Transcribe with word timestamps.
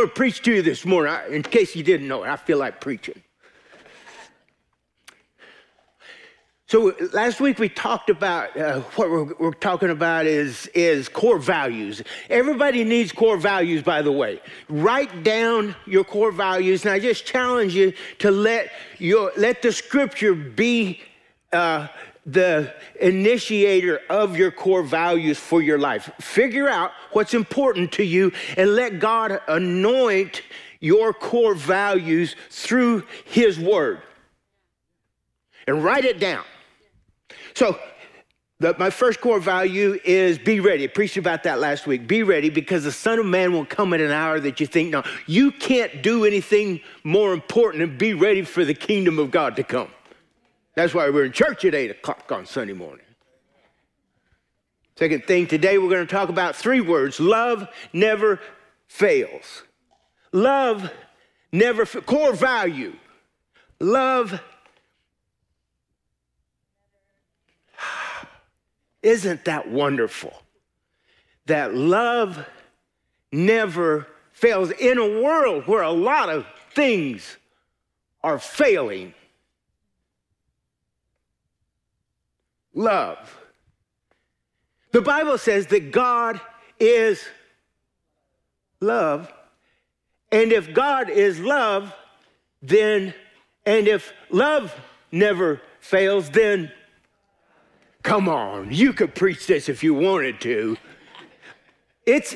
going 0.00 0.08
to 0.08 0.14
preach 0.14 0.40
to 0.40 0.54
you 0.54 0.62
this 0.62 0.86
morning. 0.86 1.14
In 1.30 1.42
case 1.42 1.76
you 1.76 1.82
didn't 1.82 2.08
know 2.08 2.24
it, 2.24 2.28
I 2.30 2.36
feel 2.36 2.56
like 2.56 2.80
preaching. 2.80 3.22
So 6.68 6.94
last 7.12 7.40
week 7.40 7.58
we 7.58 7.68
talked 7.68 8.08
about 8.08 8.56
uh, 8.56 8.80
what 8.94 9.10
we're, 9.10 9.34
we're, 9.34 9.52
talking 9.52 9.90
about 9.90 10.24
is 10.24 10.68
is 10.68 11.08
core 11.08 11.38
values. 11.38 12.00
Everybody 12.30 12.84
needs 12.84 13.10
core 13.12 13.36
values, 13.36 13.82
by 13.82 14.02
the 14.02 14.12
way. 14.12 14.40
Write 14.68 15.24
down 15.24 15.74
your 15.84 16.04
core 16.04 16.30
values, 16.30 16.84
and 16.84 16.94
I 16.94 17.00
just 17.00 17.26
challenge 17.26 17.74
you 17.74 17.92
to 18.20 18.30
let 18.30 18.70
your 18.98 19.32
let 19.36 19.62
the 19.62 19.72
scripture 19.72 20.34
be 20.34 21.00
uh, 21.52 21.88
the 22.26 22.72
initiator 23.00 24.00
of 24.10 24.36
your 24.36 24.50
core 24.50 24.82
values 24.82 25.38
for 25.38 25.62
your 25.62 25.78
life. 25.78 26.10
Figure 26.20 26.68
out 26.68 26.92
what's 27.12 27.34
important 27.34 27.92
to 27.92 28.04
you, 28.04 28.32
and 28.56 28.74
let 28.74 28.98
God 29.00 29.40
anoint 29.48 30.42
your 30.80 31.12
core 31.12 31.54
values 31.54 32.36
through 32.50 33.04
His 33.24 33.58
Word, 33.58 34.02
and 35.66 35.82
write 35.82 36.04
it 36.04 36.18
down. 36.20 36.44
So, 37.54 37.78
the, 38.60 38.76
my 38.78 38.90
first 38.90 39.22
core 39.22 39.40
value 39.40 39.98
is 40.04 40.38
be 40.38 40.60
ready. 40.60 40.84
I 40.84 40.88
preached 40.88 41.16
about 41.16 41.44
that 41.44 41.60
last 41.60 41.86
week. 41.86 42.06
Be 42.06 42.22
ready 42.22 42.50
because 42.50 42.84
the 42.84 42.92
Son 42.92 43.18
of 43.18 43.24
Man 43.24 43.54
will 43.54 43.64
come 43.64 43.94
at 43.94 44.02
an 44.02 44.10
hour 44.10 44.38
that 44.38 44.60
you 44.60 44.66
think, 44.66 44.90
no, 44.90 45.02
you 45.26 45.50
can't 45.50 46.02
do 46.02 46.26
anything 46.26 46.80
more 47.02 47.32
important 47.32 47.80
than 47.80 47.96
be 47.96 48.12
ready 48.12 48.42
for 48.42 48.66
the 48.66 48.74
kingdom 48.74 49.18
of 49.18 49.30
God 49.30 49.56
to 49.56 49.64
come. 49.64 49.88
That's 50.74 50.94
why 50.94 51.10
we're 51.10 51.24
in 51.24 51.32
church 51.32 51.64
at 51.64 51.74
8 51.74 51.90
o'clock 51.90 52.30
on 52.30 52.46
Sunday 52.46 52.74
morning. 52.74 53.04
Second 54.96 55.24
thing, 55.24 55.46
today 55.46 55.78
we're 55.78 55.88
going 55.88 56.06
to 56.06 56.12
talk 56.12 56.28
about 56.28 56.54
three 56.54 56.80
words 56.80 57.18
love 57.18 57.66
never 57.92 58.38
fails. 58.86 59.62
Love 60.32 60.90
never, 61.52 61.86
core 61.86 62.34
value. 62.34 62.94
Love 63.80 64.40
Isn't 69.02 69.44
that 69.46 69.70
wonderful? 69.70 70.34
That 71.46 71.74
love 71.74 72.44
never 73.32 74.06
fails. 74.32 74.70
In 74.70 74.98
a 74.98 75.22
world 75.22 75.66
where 75.66 75.82
a 75.82 75.90
lot 75.90 76.28
of 76.28 76.46
things 76.72 77.38
are 78.22 78.38
failing, 78.38 79.14
love. 82.74 83.38
The 84.92 85.00
Bible 85.02 85.38
says 85.38 85.66
that 85.68 85.92
God 85.92 86.40
is 86.78 87.24
love. 88.80 89.32
And 90.32 90.52
if 90.52 90.72
God 90.72 91.10
is 91.10 91.40
love, 91.40 91.94
then, 92.62 93.14
and 93.66 93.88
if 93.88 94.12
love 94.30 94.74
never 95.10 95.60
fails, 95.80 96.30
then 96.30 96.70
Come 98.02 98.28
on, 98.28 98.72
you 98.72 98.92
could 98.92 99.14
preach 99.14 99.46
this 99.46 99.68
if 99.68 99.84
you 99.84 99.92
wanted 99.94 100.40
to. 100.42 100.76
It's 102.06 102.34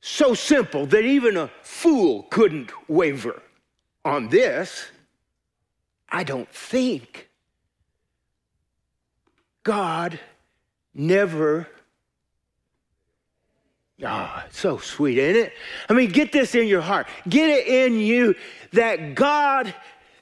so 0.00 0.34
simple 0.34 0.86
that 0.86 1.04
even 1.04 1.36
a 1.36 1.50
fool 1.62 2.24
couldn't 2.30 2.70
waver 2.88 3.42
on 4.04 4.28
this. 4.28 4.86
I 6.08 6.22
don't 6.22 6.48
think 6.48 7.28
God 9.62 10.18
never. 10.94 11.68
Ah, 14.04 14.44
oh, 14.44 14.48
so 14.50 14.78
sweet, 14.78 15.20
ain't 15.20 15.36
it? 15.36 15.52
I 15.88 15.92
mean, 15.92 16.10
get 16.10 16.32
this 16.32 16.54
in 16.54 16.66
your 16.66 16.80
heart. 16.80 17.06
Get 17.28 17.48
it 17.48 17.66
in 17.68 18.00
you 18.00 18.34
that 18.72 19.14
God 19.14 19.72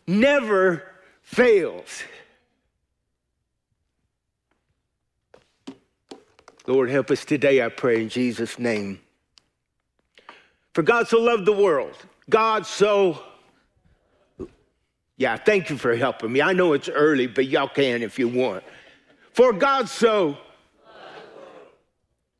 never 0.07 0.85
fails. 1.23 2.03
Lord, 6.67 6.91
help 6.91 7.11
us 7.11 7.25
today, 7.25 7.65
I 7.65 7.69
pray, 7.69 8.03
in 8.03 8.09
Jesus' 8.09 8.59
name. 8.59 9.01
For 10.75 10.83
God 10.83 11.09
so 11.09 11.19
loved 11.19 11.47
the 11.47 11.53
world. 11.53 11.97
God 12.29 12.67
so. 12.67 13.23
Yeah, 15.17 15.37
thank 15.37 15.69
you 15.69 15.77
for 15.77 15.97
helping 15.97 16.33
me. 16.33 16.41
I 16.41 16.53
know 16.53 16.73
it's 16.73 16.89
early, 16.89 17.27
but 17.27 17.47
y'all 17.47 17.69
can 17.69 18.03
if 18.03 18.19
you 18.19 18.29
want. 18.29 18.63
For 19.33 19.53
God 19.53 19.89
so. 19.89 20.37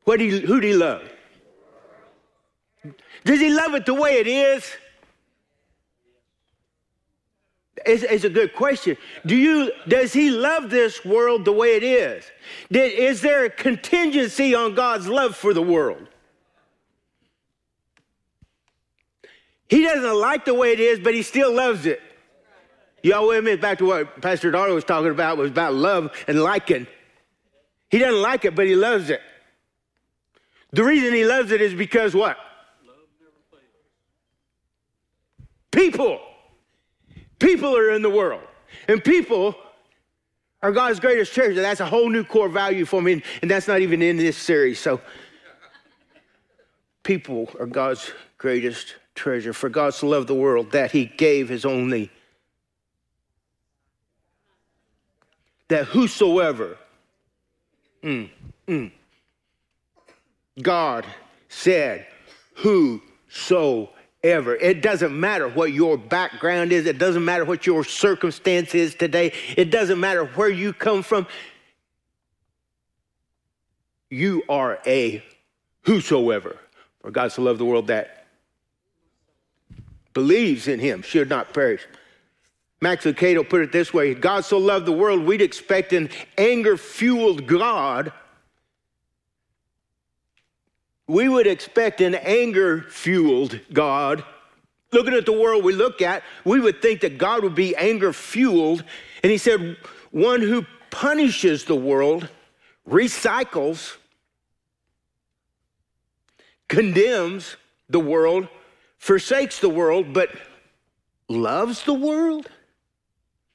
What 0.05 0.21
you, 0.21 0.41
who 0.41 0.61
do 0.61 0.67
he 0.67 0.75
love? 0.75 1.09
Does 3.25 3.41
he 3.41 3.51
love 3.51 3.75
it 3.75 3.87
the 3.87 3.95
way 3.95 4.15
it 4.15 4.27
is? 4.27 4.65
It's, 7.87 8.03
it's, 8.03 8.25
a 8.25 8.31
good 8.31 8.55
question. 8.55 8.97
Do 9.25 9.37
you, 9.37 9.73
does 9.89 10.13
he 10.13 10.31
love 10.31 10.69
this 10.69 11.05
world 11.05 11.45
the 11.45 11.53
way 11.53 11.77
it 11.77 11.83
is? 11.83 12.25
Did, 12.71 12.99
is 12.99 13.23
there 13.23 13.45
a 13.45 13.51
contingency 13.51 14.55
on 14.55 14.75
God's 14.75 15.09
love 15.09 15.35
for 15.35 15.55
the 15.55 15.63
world? 15.63 16.07
He 19.69 19.85
doesn't 19.85 20.21
like 20.21 20.45
the 20.45 20.55
way 20.55 20.73
it 20.73 20.81
is, 20.81 20.99
but 20.99 21.15
he 21.15 21.23
still 21.23 21.53
loves 21.53 21.87
it. 21.87 22.03
Y'all 23.03 23.29
with 23.29 23.45
me? 23.45 23.57
Back 23.57 23.79
to 23.79 23.87
what 23.87 24.21
Pastor 24.21 24.51
Darrell 24.51 24.75
was 24.75 24.85
talking 24.85 25.11
about 25.11 25.39
was 25.39 25.51
about 25.51 25.75
love 25.75 26.13
and 26.27 26.43
liking. 26.43 26.87
He 27.91 27.99
doesn't 27.99 28.21
like 28.21 28.45
it, 28.45 28.55
but 28.55 28.67
he 28.67 28.77
loves 28.77 29.11
it. 29.11 29.21
The 30.73 30.85
reason 30.85 31.13
he 31.15 31.25
loves 31.25 31.51
it 31.51 31.61
is 31.61 31.75
because 31.75 32.15
what? 32.15 32.37
People. 35.71 36.21
People 37.39 37.77
are 37.77 37.91
in 37.91 38.03
the 38.03 38.11
world, 38.11 38.43
and 38.87 39.03
people 39.03 39.55
are 40.63 40.73
God's 40.73 41.01
greatest 41.01 41.33
treasure. 41.33 41.61
That's 41.61 41.81
a 41.81 41.87
whole 41.87 42.09
new 42.09 42.23
core 42.23 42.49
value 42.49 42.85
for 42.85 43.01
me, 43.01 43.23
and 43.41 43.51
that's 43.51 43.67
not 43.67 43.81
even 43.81 44.03
in 44.03 44.19
this 44.19 44.37
series. 44.37 44.79
So, 44.79 45.01
people 47.03 47.49
are 47.59 47.67
God's 47.67 48.13
greatest 48.37 48.95
treasure. 49.15 49.53
For 49.53 49.69
God 49.69 49.95
so 49.95 50.09
loved 50.09 50.29
the 50.29 50.35
world 50.35 50.73
that 50.73 50.93
he 50.93 51.07
gave 51.07 51.49
his 51.49 51.65
only, 51.65 52.11
that 55.71 55.87
whosoever, 55.87 56.77
mm, 58.03 58.29
mm, 58.69 58.91
God 60.61 61.07
said, 61.49 62.07
whosoever. 62.55 63.89
It 64.57 64.83
doesn't 64.83 65.19
matter 65.19 65.49
what 65.49 65.73
your 65.73 65.97
background 65.97 66.73
is, 66.73 66.87
it 66.87 66.99
doesn't 66.99 67.25
matter 67.25 67.45
what 67.45 67.67
your 67.67 67.85
circumstance 67.85 68.75
is 68.75 68.95
today, 68.97 69.33
it 69.57 69.71
doesn't 69.71 69.99
matter 69.99 70.27
where 70.27 70.51
you 70.51 70.73
come 70.73 71.03
from. 71.03 71.27
You 74.11 74.43
are 74.49 74.81
a 74.87 75.23
whosoever. 75.83 76.57
For 77.01 77.13
God 77.13 77.31
so 77.31 77.43
loved 77.43 77.61
the 77.61 77.65
world 77.65 77.87
that 77.87 78.27
believes 80.13 80.67
in 80.67 80.81
him 80.81 81.03
should 81.03 81.29
not 81.29 81.55
perish. 81.55 81.87
Max 82.83 83.05
Lucado 83.05 83.47
put 83.49 83.61
it 83.61 83.73
this 83.73 83.93
way 83.93 84.15
God 84.15 84.45
so 84.45 84.59
loved 84.59 84.87
the 84.87 84.93
world, 84.93 85.25
we'd 85.25 85.43
expect 85.43 85.93
an 85.93 86.09
anger 86.39 86.77
fueled 86.77 87.47
God 87.47 88.13
we 91.11 91.29
would 91.29 91.49
expect 91.49 92.01
an 92.01 92.15
anger 92.15 92.83
fueled 92.83 93.59
God. 93.73 94.23
Looking 94.93 95.15
at 95.15 95.27
the 95.27 95.33
world 95.33 95.65
we 95.65 95.73
look 95.73 96.01
at, 96.01 96.23
we 96.45 96.61
would 96.61 96.81
think 96.81 97.01
that 97.01 97.19
God 97.19 97.43
would 97.43 97.57
be 97.57 97.75
anger 97.75 98.13
fueled. 98.13 98.85
And 99.25 99.33
he 99.33 99.37
said, 99.37 99.77
one 100.13 100.41
who 100.41 100.65
punishes 100.91 101.65
the 101.65 101.75
world, 101.75 102.29
recycles, 102.89 103.97
condemns 106.69 107.57
the 107.89 107.99
world, 107.99 108.47
forsakes 108.97 109.59
the 109.59 109.69
world, 109.69 110.13
but 110.13 110.31
loves 111.29 111.83
the 111.83 111.95
world? 111.95 112.49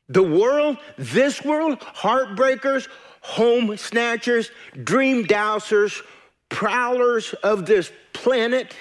The 0.07 0.23
world, 0.23 0.77
this 0.97 1.43
world, 1.43 1.79
heartbreakers, 1.79 2.87
home 3.21 3.75
snatchers, 3.77 4.51
dream 4.83 5.25
dousers, 5.25 6.01
prowlers 6.49 7.33
of 7.43 7.65
this 7.65 7.91
planet, 8.13 8.75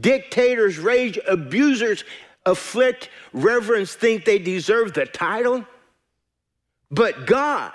dictators 0.00 0.78
rage, 0.78 1.18
abusers 1.28 2.04
afflict, 2.46 3.10
reverends 3.32 3.94
think 3.94 4.24
they 4.24 4.38
deserve 4.38 4.94
the 4.94 5.06
title. 5.06 5.64
But 6.90 7.26
God 7.26 7.72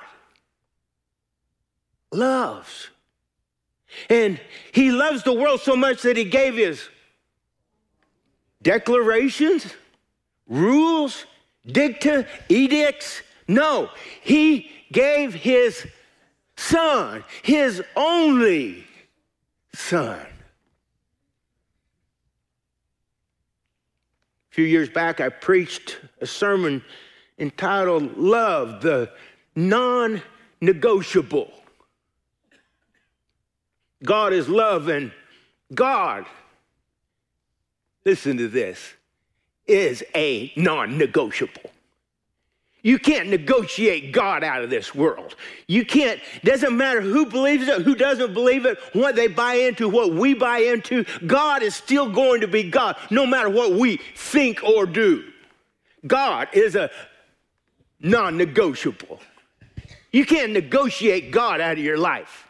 loves. 2.12 2.90
And 4.10 4.40
He 4.72 4.92
loves 4.92 5.24
the 5.24 5.34
world 5.34 5.62
so 5.62 5.76
much 5.76 6.02
that 6.02 6.18
He 6.18 6.26
gave 6.26 6.56
His 6.56 6.88
declarations, 8.62 9.74
rules, 10.48 11.26
dicta, 11.72 12.28
edicts. 12.50 13.22
No, 13.48 13.90
He 14.22 14.70
gave 14.92 15.34
His 15.34 15.86
son, 16.60 17.24
his 17.42 17.82
only 17.96 18.84
son. 19.74 20.20
A 24.52 24.52
few 24.52 24.66
years 24.66 24.90
back, 24.90 25.22
I 25.22 25.30
preached 25.30 26.00
a 26.20 26.28
sermon 26.28 26.84
entitled 27.38 28.18
Love, 28.18 28.82
the 28.82 29.12
Non 29.56 30.22
Negotiable. 30.62 31.52
God 34.04 34.34
is 34.34 34.50
love, 34.50 34.90
and 34.90 35.12
God, 35.74 36.26
listen 38.06 38.38
to 38.38 38.48
this, 38.48 38.80
is 39.70 40.04
a 40.16 40.52
non 40.56 40.98
negotiable. 40.98 41.70
You 42.82 42.98
can't 42.98 43.30
negotiate 43.30 44.14
God 44.14 44.44
out 44.44 44.64
of 44.64 44.70
this 44.70 44.96
world. 44.96 45.36
You 45.68 45.86
can't, 45.86 46.22
doesn't 46.44 46.76
matter 46.76 47.02
who 47.02 47.26
believes 47.26 47.68
it, 47.68 47.82
who 47.82 47.94
doesn't 47.94 48.34
believe 48.34 48.66
it, 48.66 48.80
what 48.94 49.16
they 49.16 49.28
buy 49.28 49.56
into, 49.56 49.90
what 49.90 50.14
we 50.14 50.34
buy 50.34 50.60
into, 50.60 51.04
God 51.28 51.62
is 51.62 51.76
still 51.76 52.10
going 52.10 52.40
to 52.42 52.48
be 52.48 52.70
God, 52.70 52.96
no 53.12 53.26
matter 53.26 53.50
what 53.50 53.74
we 53.74 53.98
think 54.16 54.64
or 54.64 54.86
do. 54.86 55.26
God 56.08 56.48
is 56.54 56.76
a 56.76 56.90
non 58.00 58.38
negotiable. 58.38 59.20
You 60.12 60.26
can't 60.26 60.54
negotiate 60.54 61.32
God 61.32 61.60
out 61.60 61.74
of 61.74 61.84
your 61.84 61.98
life. 61.98 62.48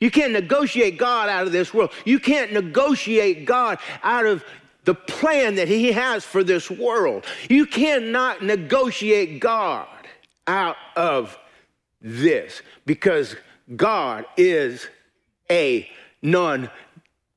You 0.00 0.10
can't 0.10 0.32
negotiate 0.32 0.98
God 0.98 1.28
out 1.28 1.46
of 1.46 1.52
this 1.52 1.72
world. 1.72 1.92
You 2.04 2.18
can't 2.18 2.52
negotiate 2.52 3.44
God 3.44 3.78
out 4.02 4.26
of 4.26 4.44
the 4.86 4.94
plan 4.94 5.56
that 5.56 5.68
He 5.68 5.92
has 5.92 6.24
for 6.24 6.42
this 6.42 6.70
world. 6.70 7.24
You 7.50 7.66
cannot 7.66 8.42
negotiate 8.42 9.40
God 9.40 9.88
out 10.46 10.76
of 10.94 11.36
this 12.00 12.62
because 12.86 13.36
God 13.74 14.24
is 14.36 14.86
a 15.50 15.90
non 16.22 16.70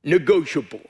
negotiable. 0.04 0.80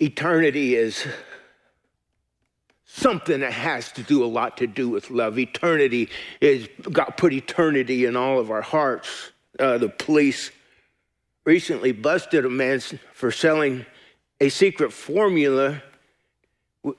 Eternity 0.00 0.74
is 0.74 1.06
something 2.86 3.40
that 3.40 3.52
has 3.52 3.92
to 3.92 4.02
do 4.02 4.24
a 4.24 4.26
lot 4.26 4.56
to 4.56 4.66
do 4.66 4.88
with 4.88 5.10
love. 5.10 5.38
Eternity 5.38 6.08
is 6.40 6.68
God 6.90 7.10
put 7.18 7.34
eternity 7.34 8.06
in 8.06 8.16
all 8.16 8.38
of 8.38 8.50
our 8.50 8.62
hearts 8.62 9.31
uh, 9.58 9.78
the 9.78 9.88
police 9.88 10.50
recently 11.44 11.92
busted 11.92 12.44
a 12.44 12.50
man 12.50 12.80
for 13.12 13.30
selling 13.30 13.84
a 14.40 14.48
secret 14.48 14.92
formula, 14.92 15.82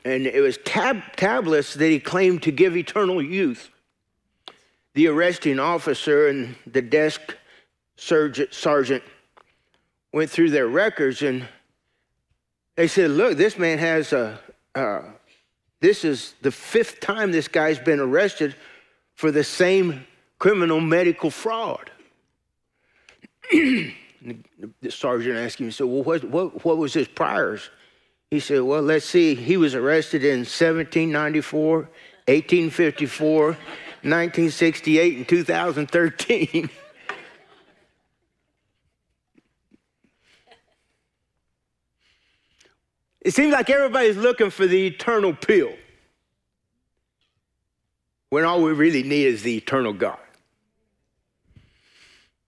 and 0.05 0.27
it 0.27 0.41
was 0.41 0.57
tab- 0.59 1.15
tablets 1.15 1.73
that 1.73 1.89
he 1.89 1.99
claimed 1.99 2.43
to 2.43 2.51
give 2.51 2.77
eternal 2.77 3.21
youth. 3.21 3.69
The 4.93 5.07
arresting 5.07 5.59
officer 5.59 6.27
and 6.27 6.55
the 6.67 6.81
desk 6.81 7.21
sergeant 7.95 9.03
went 10.11 10.29
through 10.29 10.51
their 10.51 10.67
records 10.67 11.21
and 11.21 11.47
they 12.75 12.87
said, 12.87 13.11
Look, 13.11 13.37
this 13.37 13.57
man 13.57 13.79
has 13.79 14.13
a, 14.13 14.39
uh, 14.75 15.01
this 15.79 16.05
is 16.05 16.35
the 16.41 16.51
fifth 16.51 16.99
time 16.99 17.31
this 17.31 17.47
guy's 17.47 17.79
been 17.79 17.99
arrested 17.99 18.55
for 19.15 19.31
the 19.31 19.43
same 19.43 20.05
criminal 20.37 20.79
medical 20.79 21.29
fraud 21.29 21.91
the 23.51 24.89
sergeant 24.89 25.37
asked 25.37 25.59
him, 25.59 25.71
so 25.71 25.85
well, 25.85 26.03
what, 26.03 26.23
what, 26.23 26.63
what 26.63 26.77
was 26.77 26.93
his 26.93 27.07
priors? 27.07 27.69
He 28.31 28.39
said, 28.39 28.61
well, 28.61 28.81
let's 28.81 29.05
see. 29.05 29.35
He 29.35 29.57
was 29.57 29.75
arrested 29.75 30.23
in 30.23 30.39
1794, 30.39 31.75
1854, 31.75 33.45
1968, 33.45 35.17
and 35.17 35.27
2013. 35.27 36.69
it 43.21 43.33
seems 43.33 43.53
like 43.53 43.69
everybody's 43.69 44.17
looking 44.17 44.49
for 44.49 44.65
the 44.65 44.87
eternal 44.87 45.33
pill 45.35 45.73
when 48.29 48.43
all 48.45 48.63
we 48.63 48.71
really 48.73 49.03
need 49.03 49.27
is 49.27 49.43
the 49.43 49.55
eternal 49.55 49.93
God. 49.93 50.17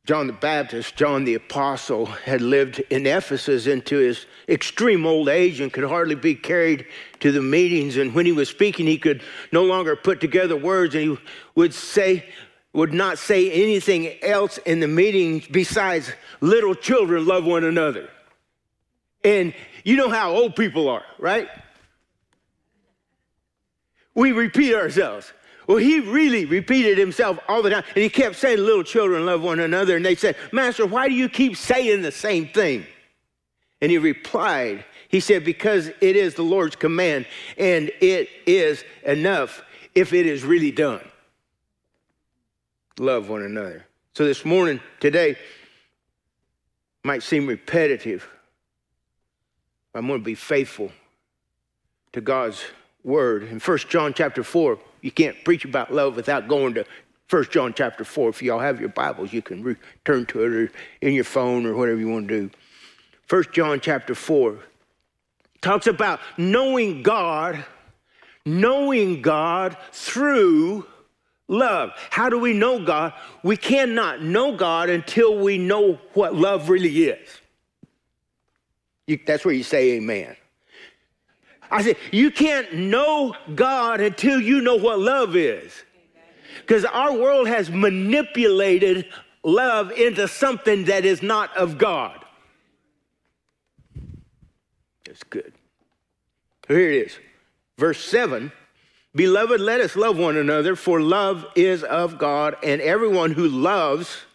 John 0.06 0.28
the 0.28 0.34
Baptist, 0.34 0.96
John 0.96 1.26
the 1.26 1.34
Apostle, 1.34 2.06
had 2.06 2.40
lived 2.40 2.80
in 2.92 3.08
Ephesus 3.08 3.66
into 3.66 3.98
his 3.98 4.28
extreme 4.48 5.04
old 5.04 5.28
age 5.28 5.60
and 5.60 5.74
could 5.74 5.84
hardly 5.84 6.14
be 6.14 6.36
carried 6.36 6.86
to 7.22 7.32
the 7.32 7.42
meetings. 7.42 7.98
And 7.98 8.14
when 8.14 8.28
he 8.28 8.32
was 8.32 8.48
speaking, 8.48 8.86
he 8.86 9.00
could 9.00 9.24
no 9.52 9.64
longer 9.64 9.96
put 9.96 10.22
together 10.22 10.56
words 10.56 10.94
and 10.94 11.04
he 11.04 11.18
would 11.56 11.74
say, 11.74 12.24
would 12.72 12.94
not 12.94 13.18
say 13.18 13.50
anything 13.52 14.22
else 14.22 14.60
in 14.60 14.80
the 14.80 14.88
meetings 14.88 15.48
besides 15.48 16.12
little 16.40 16.76
children 16.76 17.26
love 17.26 17.44
one 17.44 17.64
another. 17.64 18.08
And 19.24 19.56
you 19.84 19.96
know 19.96 20.10
how 20.10 20.36
old 20.36 20.56
people 20.56 20.88
are, 20.88 21.04
right? 21.18 21.50
We 24.14 24.34
repeat 24.34 24.76
ourselves. 24.76 25.34
Well, 25.68 25.78
he 25.78 26.00
really 26.00 26.46
repeated 26.46 26.98
himself 26.98 27.40
all 27.48 27.62
the 27.62 27.70
time. 27.72 27.84
And 27.96 28.04
he 28.04 28.10
kept 28.10 28.36
saying, 28.36 28.60
Little 28.60 28.84
children 28.84 29.26
love 29.26 29.42
one 29.42 29.60
another. 29.60 29.96
And 29.96 30.06
they 30.06 30.16
said, 30.16 30.36
Master, 30.52 30.86
why 30.86 31.08
do 31.08 31.14
you 31.14 31.28
keep 31.28 31.58
saying 31.58 32.02
the 32.02 32.12
same 32.12 32.48
thing? 32.48 32.86
And 33.82 33.92
he 33.92 33.98
replied, 33.98 34.86
He 35.10 35.20
said, 35.20 35.44
Because 35.44 35.88
it 35.88 36.16
is 36.16 36.36
the 36.36 36.44
Lord's 36.44 36.76
command, 36.76 37.26
and 37.58 37.92
it 38.00 38.30
is 38.46 38.84
enough 39.06 39.64
if 39.96 40.14
it 40.14 40.26
is 40.26 40.44
really 40.44 40.72
done. 40.72 41.02
Love 43.00 43.30
one 43.30 43.42
another. 43.42 43.86
So 44.14 44.24
this 44.24 44.46
morning, 44.46 44.80
today, 45.00 45.38
might 47.04 47.24
seem 47.24 47.48
repetitive. 47.48 48.28
I'm 49.94 50.08
going 50.08 50.20
to 50.20 50.26
be 50.26 50.36
faithful 50.36 50.92
to 52.14 52.22
God's 52.22 52.64
word. 53.04 53.44
In 53.44 53.60
1 53.60 53.78
John 53.90 54.14
chapter 54.14 54.44
4, 54.44 54.80
you 55.06 55.12
can't 55.12 55.36
preach 55.44 55.66
about 55.66 55.94
love 55.94 56.16
without 56.16 56.48
going 56.48 56.74
to 56.74 56.84
1 57.30 57.46
John 57.52 57.76
chapter 57.76 58.04
4. 58.04 58.30
If 58.30 58.42
y'all 58.42 58.58
have 58.58 58.80
your 58.80 58.90
Bibles, 58.90 59.32
you 59.32 59.44
can 59.44 59.62
return 59.62 60.26
to 60.26 60.44
it 60.44 60.52
or 60.52 60.72
in 61.00 61.14
your 61.14 61.24
phone 61.24 61.68
or 61.68 61.76
whatever 61.76 62.00
you 62.00 62.10
want 62.10 62.28
to 62.28 62.50
do. 62.50 62.52
1 63.30 63.44
John 63.52 63.80
chapter 63.80 64.16
4 64.16 64.58
talks 65.62 65.86
about 65.86 66.22
knowing 66.38 67.04
God, 67.04 67.64
knowing 68.48 69.22
God 69.22 69.78
through 69.92 70.88
love. 71.48 71.92
How 72.10 72.28
do 72.28 72.40
we 72.40 72.54
know 72.54 72.84
God? 72.84 73.14
We 73.44 73.58
cannot 73.58 74.24
know 74.24 74.56
God 74.56 74.90
until 74.90 75.38
we 75.38 75.60
know 75.60 76.00
what 76.16 76.34
love 76.34 76.68
really 76.68 77.04
is. 77.04 77.30
You, 79.06 79.20
that's 79.24 79.46
where 79.46 79.54
you 79.54 79.62
say 79.62 79.98
amen. 79.98 80.36
I 81.72 81.84
said, 81.84 81.98
you 82.12 82.32
can't 82.32 82.74
know 82.74 83.36
God 83.54 84.02
until 84.02 84.40
you 84.40 84.62
know 84.62 84.76
what 84.76 85.00
love 85.00 85.36
is. 85.36 85.74
Because 86.62 86.86
our 86.86 87.14
world 87.14 87.48
has 87.48 87.70
manipulated 87.70 89.06
love 89.44 89.92
into 89.92 90.28
something 90.28 90.86
that 90.86 91.06
is 91.06 91.22
not 91.22 91.56
of 91.56 91.78
God. 91.78 92.24
That's 95.06 95.24
good. 95.24 95.54
Here 96.68 96.92
it 96.92 97.08
is. 97.08 97.20
Verse 97.78 98.04
7 98.04 98.52
Beloved, 99.16 99.62
let 99.62 99.80
us 99.80 99.96
love 99.96 100.18
one 100.18 100.36
another, 100.36 100.76
for 100.76 101.00
love 101.00 101.46
is 101.56 101.84
of 101.84 102.18
God, 102.18 102.58
and 102.62 102.82
everyone 102.82 103.32
who 103.32 103.48
loves 103.48 104.26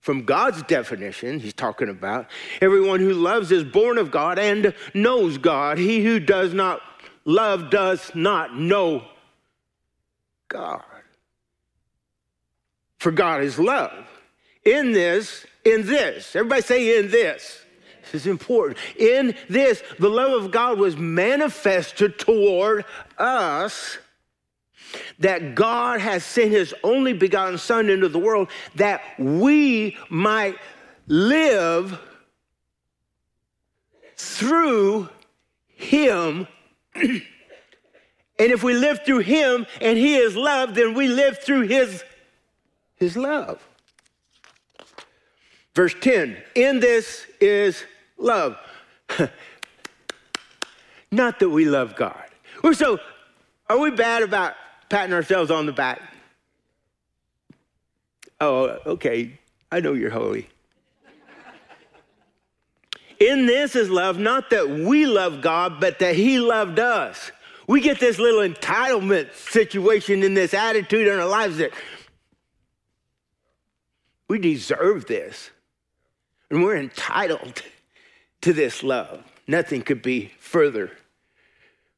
from 0.00 0.24
God's 0.24 0.62
definition, 0.62 1.40
he's 1.40 1.52
talking 1.52 1.88
about 1.88 2.26
everyone 2.60 3.00
who 3.00 3.12
loves 3.12 3.50
is 3.50 3.64
born 3.64 3.98
of 3.98 4.10
God 4.10 4.38
and 4.38 4.74
knows 4.94 5.38
God. 5.38 5.78
He 5.78 6.04
who 6.04 6.20
does 6.20 6.54
not 6.54 6.80
love 7.24 7.70
does 7.70 8.10
not 8.14 8.56
know 8.56 9.04
God. 10.48 10.82
For 12.98 13.12
God 13.12 13.42
is 13.42 13.58
love. 13.58 14.06
In 14.64 14.92
this, 14.92 15.46
in 15.64 15.86
this, 15.86 16.34
everybody 16.34 16.62
say 16.62 16.98
in 16.98 17.10
this. 17.10 17.64
This 18.02 18.22
is 18.22 18.26
important. 18.26 18.78
In 18.98 19.34
this, 19.48 19.82
the 19.98 20.08
love 20.08 20.42
of 20.42 20.50
God 20.50 20.78
was 20.78 20.96
manifested 20.96 22.18
toward 22.18 22.84
us 23.18 23.98
that 25.18 25.54
God 25.54 26.00
has 26.00 26.24
sent 26.24 26.50
his 26.50 26.74
only 26.82 27.12
begotten 27.12 27.58
Son 27.58 27.88
into 27.88 28.08
the 28.08 28.18
world 28.18 28.48
that 28.76 29.02
we 29.18 29.96
might 30.08 30.56
live 31.06 31.98
through 34.16 35.08
him. 35.66 36.46
and 36.94 37.22
if 38.38 38.62
we 38.62 38.74
live 38.74 39.00
through 39.04 39.20
him 39.20 39.66
and 39.80 39.98
he 39.98 40.16
is 40.16 40.36
love, 40.36 40.74
then 40.74 40.94
we 40.94 41.08
live 41.08 41.38
through 41.38 41.62
his, 41.62 42.04
his 42.96 43.16
love. 43.16 43.66
Verse 45.74 45.94
10 46.00 46.36
In 46.54 46.80
this 46.80 47.24
is 47.40 47.84
love. 48.16 48.58
Not 51.10 51.38
that 51.38 51.48
we 51.48 51.64
love 51.64 51.96
God. 51.96 52.24
We're 52.62 52.74
so, 52.74 52.98
are 53.70 53.78
we 53.78 53.90
bad 53.90 54.22
about 54.22 54.54
patting 54.88 55.12
ourselves 55.12 55.50
on 55.50 55.66
the 55.66 55.72
back. 55.72 56.00
Oh, 58.40 58.78
okay. 58.86 59.38
I 59.70 59.80
know 59.80 59.94
you're 59.94 60.10
holy. 60.10 60.48
In 63.20 63.46
this 63.46 63.74
is 63.74 63.90
love, 63.90 64.18
not 64.18 64.50
that 64.50 64.70
we 64.70 65.06
love 65.06 65.42
God, 65.42 65.80
but 65.80 65.98
that 65.98 66.14
He 66.14 66.38
loved 66.38 66.78
us. 66.78 67.32
We 67.66 67.80
get 67.80 67.98
this 67.98 68.18
little 68.18 68.48
entitlement 68.48 69.34
situation 69.34 70.22
in 70.22 70.34
this 70.34 70.54
attitude 70.54 71.08
in 71.08 71.18
our 71.18 71.26
lives 71.26 71.58
that 71.58 71.72
we 74.28 74.38
deserve 74.38 75.06
this. 75.06 75.50
And 76.50 76.62
we're 76.62 76.76
entitled 76.76 77.62
to 78.42 78.52
this 78.52 78.82
love. 78.82 79.24
Nothing 79.46 79.82
could 79.82 80.00
be 80.00 80.32
further 80.38 80.92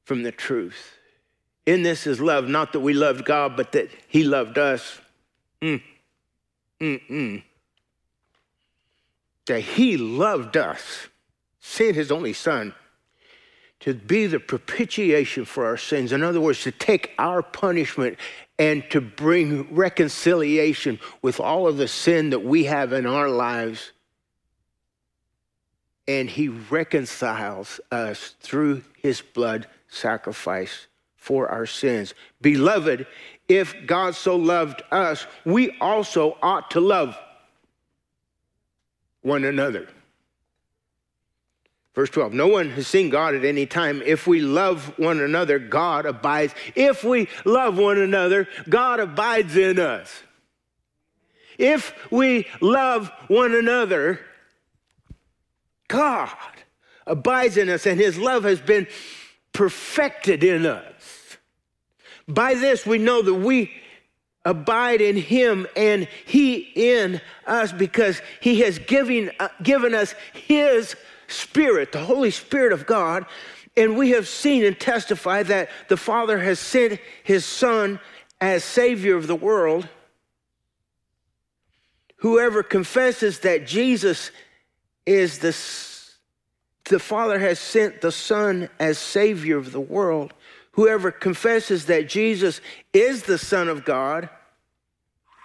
from 0.05 0.23
the 0.23 0.33
truth. 0.33 0.97
In 1.71 1.85
this 1.85 2.05
is 2.05 2.21
love, 2.21 2.49
not 2.49 2.73
that 2.73 2.81
we 2.81 2.95
loved 2.95 3.25
God, 3.25 3.57
but 3.57 3.71
that 3.73 3.91
He 4.09 4.25
loved 4.25 4.59
us. 4.59 5.01
Mm. 5.63 5.81
Mm-mm. 6.81 7.45
That 9.47 9.61
He 9.61 9.97
loved 9.97 10.57
us, 10.57 11.07
sent 11.61 11.95
His 11.95 12.11
only 12.11 12.33
Son 12.33 12.75
to 13.79 13.95
be 13.95 14.27
the 14.27 14.41
propitiation 14.41 15.45
for 15.45 15.65
our 15.65 15.77
sins. 15.77 16.11
In 16.11 16.25
other 16.25 16.41
words, 16.41 16.61
to 16.65 16.73
take 16.73 17.13
our 17.21 17.41
punishment 17.41 18.19
and 18.59 18.83
to 18.91 19.01
bring 19.01 19.73
reconciliation 19.73 20.99
with 21.23 21.39
all 21.39 21.69
of 21.69 21.77
the 21.77 21.87
sin 21.87 22.31
that 22.31 22.43
we 22.43 22.65
have 22.65 22.93
in 22.93 23.07
our 23.07 23.29
lives. 23.29 23.93
And 26.09 26.29
he 26.29 26.49
reconciles 26.49 27.79
us 27.93 28.35
through 28.41 28.83
his 29.01 29.21
blood 29.21 29.69
sacrifice 29.87 30.89
for 31.21 31.49
our 31.49 31.67
sins. 31.67 32.15
Beloved, 32.41 33.07
if 33.47 33.75
God 33.87 34.15
so 34.15 34.37
loved 34.37 34.83
us, 34.91 35.27
we 35.45 35.77
also 35.81 36.39
ought 36.43 36.71
to 36.73 36.81
love 36.81 37.17
one 39.21 39.45
another. 39.45 39.87
Verse 41.95 42.09
12 42.09 42.33
No 42.33 42.49
one 42.49 42.71
has 42.71 42.87
seen 42.87 43.11
God 43.11 43.35
at 43.35 43.45
any 43.45 43.67
time. 43.67 44.03
If 44.05 44.27
we 44.27 44.41
love 44.41 44.99
one 44.99 45.21
another, 45.21 45.59
God 45.59 46.07
abides. 46.07 46.55
If 46.75 47.05
we 47.05 47.29
love 47.45 47.77
one 47.77 47.99
another, 47.99 48.49
God 48.69 48.99
abides 48.99 49.57
in 49.57 49.79
us. 49.79 50.23
If 51.59 52.11
we 52.11 52.47
love 52.63 53.11
one 53.29 53.55
another, 53.55 54.21
God 55.87 56.31
abides 57.07 57.59
in 57.59 57.69
us, 57.69 57.85
and 57.85 58.01
his 58.01 58.17
love 58.17 58.45
has 58.45 58.61
been 58.63 58.87
perfected 59.53 60.43
in 60.43 60.65
us. 60.65 61.00
By 62.35 62.55
this, 62.55 62.87
we 62.87 62.99
know 62.99 63.23
that 63.23 63.35
we 63.35 63.73
abide 64.45 65.01
in 65.01 65.17
him 65.17 65.67
and 65.77 66.09
he 66.27 66.71
in 66.75 67.21
us 67.47 67.73
because 67.73 68.23
he 68.41 68.61
has 68.61 68.79
given, 68.79 69.31
uh, 69.39 69.49
given 69.63 69.95
us 69.95 70.15
his 70.33 70.97
Spirit, 71.29 71.93
the 71.93 72.05
Holy 72.05 72.31
Spirit 72.31 72.73
of 72.73 72.87
God. 72.87 73.27
And 73.77 73.97
we 73.97 74.11
have 74.11 74.27
seen 74.27 74.65
and 74.65 74.79
testified 74.79 75.47
that 75.47 75.69
the 75.89 75.97
Father 75.97 76.39
has 76.39 76.59
sent 76.59 77.01
his 77.23 77.45
Son 77.45 78.01
as 78.41 78.65
Savior 78.65 79.17
of 79.17 79.27
the 79.27 79.37
world. 79.37 79.89
Whoever 82.17 82.63
confesses 82.63 83.41
that 83.41 83.67
Jesus 83.67 84.31
is 85.07 85.39
the, 85.39 85.57
the 86.91 86.99
Father 86.99 87.39
has 87.39 87.59
sent 87.59 88.01
the 88.01 88.13
Son 88.13 88.69
as 88.79 88.99
Savior 88.99 89.57
of 89.57 89.73
the 89.73 89.81
world. 89.81 90.35
Whoever 90.81 91.13
confesses 91.13 91.85
that 91.87 92.09
Jesus 92.09 92.63
is 92.95 93.25
the 93.25 93.37
Son 93.37 93.69
of 93.69 93.85
God, 93.85 94.31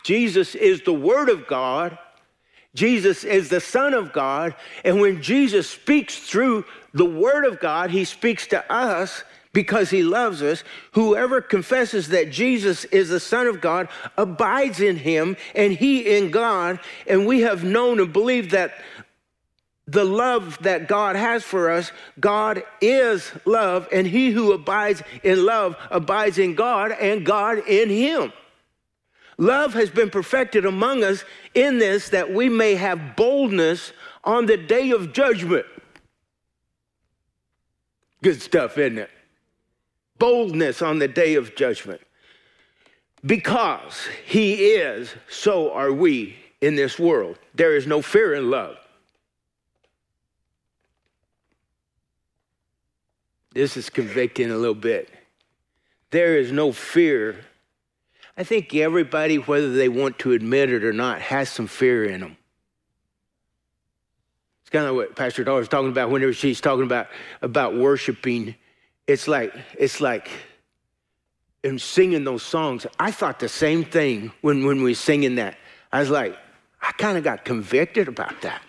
Jesus 0.05 0.55
is 0.55 0.83
the 0.83 0.93
Word 0.93 1.27
of 1.27 1.45
God, 1.45 1.97
Jesus 2.73 3.25
is 3.25 3.49
the 3.49 3.59
Son 3.59 3.93
of 3.93 4.13
God. 4.13 4.55
And 4.85 5.01
when 5.01 5.21
Jesus 5.21 5.69
speaks 5.69 6.17
through 6.17 6.63
the 6.93 7.03
Word 7.03 7.43
of 7.43 7.59
God, 7.59 7.91
he 7.91 8.05
speaks 8.05 8.47
to 8.47 8.71
us 8.71 9.25
because 9.51 9.89
he 9.89 10.03
loves 10.03 10.41
us. 10.41 10.63
Whoever 10.93 11.41
confesses 11.41 12.07
that 12.09 12.31
Jesus 12.31 12.85
is 12.85 13.09
the 13.09 13.19
Son 13.19 13.45
of 13.45 13.59
God 13.59 13.89
abides 14.15 14.79
in 14.79 14.95
him 14.95 15.35
and 15.53 15.73
he 15.73 16.15
in 16.15 16.31
God. 16.31 16.79
And 17.07 17.25
we 17.25 17.41
have 17.41 17.65
known 17.65 17.99
and 17.99 18.13
believed 18.13 18.51
that 18.51 18.81
the 19.87 20.03
love 20.03 20.57
that 20.61 20.87
God 20.87 21.15
has 21.15 21.43
for 21.43 21.69
us, 21.69 21.91
God 22.19 22.63
is 22.81 23.31
love, 23.45 23.87
and 23.91 24.07
he 24.07 24.31
who 24.31 24.51
abides 24.51 25.03
in 25.23 25.45
love 25.45 25.75
abides 25.91 26.37
in 26.37 26.55
God 26.55 26.91
and 26.91 27.25
God 27.25 27.59
in 27.67 27.89
him. 27.89 28.33
Love 29.37 29.73
has 29.73 29.89
been 29.89 30.09
perfected 30.09 30.65
among 30.65 31.03
us 31.03 31.23
in 31.53 31.77
this 31.77 32.09
that 32.09 32.33
we 32.33 32.49
may 32.49 32.75
have 32.75 33.15
boldness 33.15 33.91
on 34.23 34.45
the 34.45 34.57
day 34.57 34.91
of 34.91 35.13
judgment. 35.13 35.65
Good 38.23 38.41
stuff, 38.41 38.77
isn't 38.77 38.97
it? 38.97 39.11
Boldness 40.17 40.81
on 40.81 40.99
the 40.99 41.07
day 41.07 41.35
of 41.35 41.55
judgment. 41.55 42.01
Because 43.23 44.07
he 44.25 44.71
is, 44.71 45.13
so 45.29 45.71
are 45.73 45.91
we 45.91 46.35
in 46.61 46.75
this 46.75 46.97
world. 46.97 47.37
There 47.53 47.75
is 47.75 47.85
no 47.85 48.01
fear 48.01 48.33
in 48.33 48.49
love. 48.49 48.77
This 53.55 53.75
is 53.75 53.89
convicting 53.89 54.51
a 54.51 54.55
little 54.55 54.75
bit. 54.75 55.09
There 56.11 56.37
is 56.37 56.51
no 56.51 56.71
fear 56.71 57.37
I 58.37 58.43
think 58.43 58.73
everybody, 58.75 59.37
whether 59.37 59.71
they 59.71 59.87
want 59.87 60.19
to 60.19 60.33
admit 60.33 60.69
it 60.69 60.83
or 60.83 60.91
not, 60.91 61.21
has 61.21 61.49
some 61.49 61.67
fear 61.67 62.03
in 62.03 62.19
them. 62.19 62.37
It's 64.61 64.69
kind 64.69 64.85
of 64.85 64.95
what 64.95 65.15
Pastor 65.15 65.43
Dollar 65.43 65.65
talking 65.65 65.89
about 65.89 66.09
whenever 66.09 66.33
she's 66.33 66.59
talking 66.59 66.83
about, 66.83 67.07
about 67.41 67.77
worshiping. 67.77 68.55
It's 69.07 69.27
like, 69.27 69.53
it's 69.77 70.01
like, 70.01 70.29
in 71.63 71.79
singing 71.79 72.25
those 72.25 72.43
songs, 72.43 72.85
I 72.99 73.11
thought 73.11 73.39
the 73.39 73.49
same 73.49 73.85
thing 73.85 74.31
when, 74.41 74.65
when 74.65 74.83
we 74.83 74.91
were 74.91 74.95
singing 74.95 75.35
that. 75.35 75.57
I 75.91 75.99
was 75.99 76.09
like, 76.09 76.37
I 76.81 76.91
kind 76.93 77.17
of 77.17 77.23
got 77.23 77.45
convicted 77.45 78.07
about 78.07 78.41
that. 78.41 78.61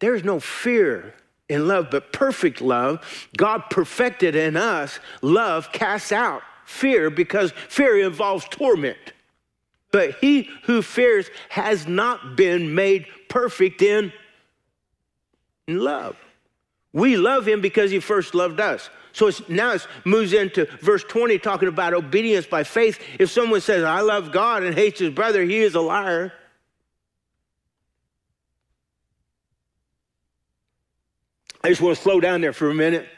There's 0.00 0.24
no 0.24 0.40
fear 0.40 1.14
in 1.48 1.66
love, 1.66 1.88
but 1.90 2.12
perfect 2.12 2.60
love, 2.60 3.00
God 3.36 3.64
perfected 3.70 4.36
in 4.36 4.56
us, 4.56 5.00
love 5.22 5.72
casts 5.72 6.12
out 6.12 6.42
fear 6.68 7.08
because 7.08 7.52
fear 7.68 7.98
involves 7.98 8.46
torment. 8.50 8.98
But 9.90 10.16
he 10.20 10.50
who 10.64 10.82
fears 10.82 11.30
has 11.48 11.86
not 11.86 12.36
been 12.36 12.74
made 12.74 13.06
perfect 13.28 13.80
in, 13.80 14.12
in 15.66 15.78
love. 15.78 16.16
We 16.92 17.16
love 17.16 17.48
him 17.48 17.62
because 17.62 17.90
he 17.90 18.00
first 18.00 18.34
loved 18.34 18.60
us. 18.60 18.90
So 19.12 19.28
it's, 19.28 19.48
now 19.48 19.72
it 19.72 19.86
moves 20.04 20.34
into 20.34 20.66
verse 20.82 21.02
20, 21.04 21.38
talking 21.38 21.68
about 21.68 21.94
obedience 21.94 22.46
by 22.46 22.64
faith. 22.64 23.00
If 23.18 23.30
someone 23.30 23.62
says, 23.62 23.82
I 23.82 24.00
love 24.00 24.30
God 24.30 24.62
and 24.62 24.74
hates 24.74 25.00
his 25.00 25.10
brother, 25.10 25.42
he 25.42 25.58
is 25.58 25.74
a 25.74 25.80
liar. 25.80 26.32
I 31.62 31.68
just 31.68 31.80
want 31.80 31.96
to 31.96 32.02
slow 32.02 32.20
down 32.20 32.40
there 32.40 32.52
for 32.52 32.70
a 32.70 32.74
minute. 32.74 33.08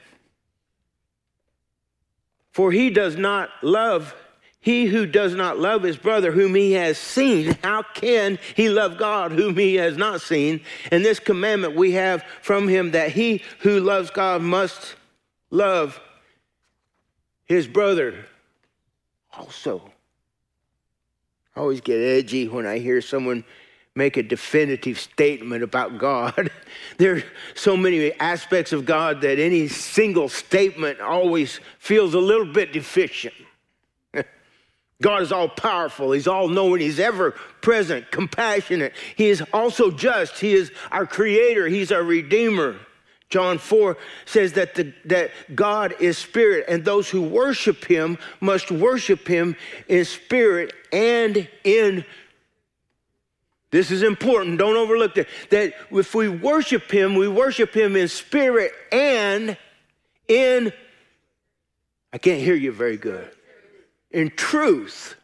For 2.52 2.72
he 2.72 2.90
does 2.90 3.16
not 3.16 3.50
love, 3.62 4.14
he 4.60 4.86
who 4.86 5.06
does 5.06 5.34
not 5.34 5.58
love 5.58 5.82
his 5.82 5.96
brother 5.96 6.32
whom 6.32 6.54
he 6.54 6.72
has 6.72 6.98
seen, 6.98 7.56
how 7.62 7.82
can 7.82 8.38
he 8.56 8.68
love 8.68 8.98
God 8.98 9.32
whom 9.32 9.56
he 9.56 9.76
has 9.76 9.96
not 9.96 10.20
seen? 10.20 10.60
And 10.90 11.04
this 11.04 11.20
commandment 11.20 11.76
we 11.76 11.92
have 11.92 12.24
from 12.42 12.68
him 12.68 12.90
that 12.92 13.12
he 13.12 13.42
who 13.60 13.80
loves 13.80 14.10
God 14.10 14.42
must 14.42 14.96
love 15.50 16.00
his 17.44 17.66
brother 17.66 18.26
also. 19.32 19.82
I 21.54 21.60
always 21.60 21.80
get 21.80 22.00
edgy 22.00 22.48
when 22.48 22.66
I 22.66 22.78
hear 22.78 23.00
someone 23.00 23.44
make 23.96 24.16
a 24.16 24.22
definitive 24.22 24.98
statement 24.98 25.62
about 25.62 25.98
God. 25.98 26.50
there 26.98 27.16
are 27.16 27.22
so 27.54 27.76
many 27.76 28.12
aspects 28.20 28.72
of 28.72 28.84
God 28.84 29.20
that 29.22 29.38
any 29.38 29.68
single 29.68 30.28
statement 30.28 31.00
always 31.00 31.60
feels 31.78 32.14
a 32.14 32.18
little 32.18 32.52
bit 32.52 32.72
deficient. 32.72 33.34
God 35.02 35.22
is 35.22 35.32
all 35.32 35.48
powerful. 35.48 36.12
He's 36.12 36.28
all 36.28 36.48
knowing. 36.48 36.80
He's 36.80 37.00
ever 37.00 37.32
present, 37.62 38.10
compassionate. 38.10 38.92
He 39.16 39.28
is 39.28 39.42
also 39.52 39.90
just. 39.90 40.38
He 40.38 40.54
is 40.54 40.70
our 40.92 41.06
creator. 41.06 41.66
He's 41.66 41.90
our 41.90 42.02
redeemer. 42.02 42.76
John 43.28 43.58
4 43.58 43.96
says 44.24 44.54
that, 44.54 44.74
the, 44.74 44.92
that 45.04 45.30
God 45.54 45.94
is 46.00 46.18
spirit, 46.18 46.64
and 46.68 46.84
those 46.84 47.08
who 47.08 47.22
worship 47.22 47.84
him 47.84 48.18
must 48.40 48.72
worship 48.72 49.26
him 49.26 49.56
in 49.86 50.04
spirit 50.04 50.72
and 50.92 51.48
in 51.62 52.04
this 53.70 53.90
is 53.90 54.02
important. 54.02 54.58
Don't 54.58 54.76
overlook 54.76 55.14
that. 55.14 55.28
That 55.50 55.74
if 55.90 56.14
we 56.14 56.28
worship 56.28 56.90
Him, 56.90 57.14
we 57.14 57.28
worship 57.28 57.74
Him 57.74 57.96
in 57.96 58.08
spirit 58.08 58.72
and 58.90 59.56
in, 60.28 60.72
I 62.12 62.18
can't 62.18 62.40
hear 62.40 62.54
you 62.54 62.72
very 62.72 62.96
good, 62.96 63.30
in 64.10 64.30
truth. 64.30 65.16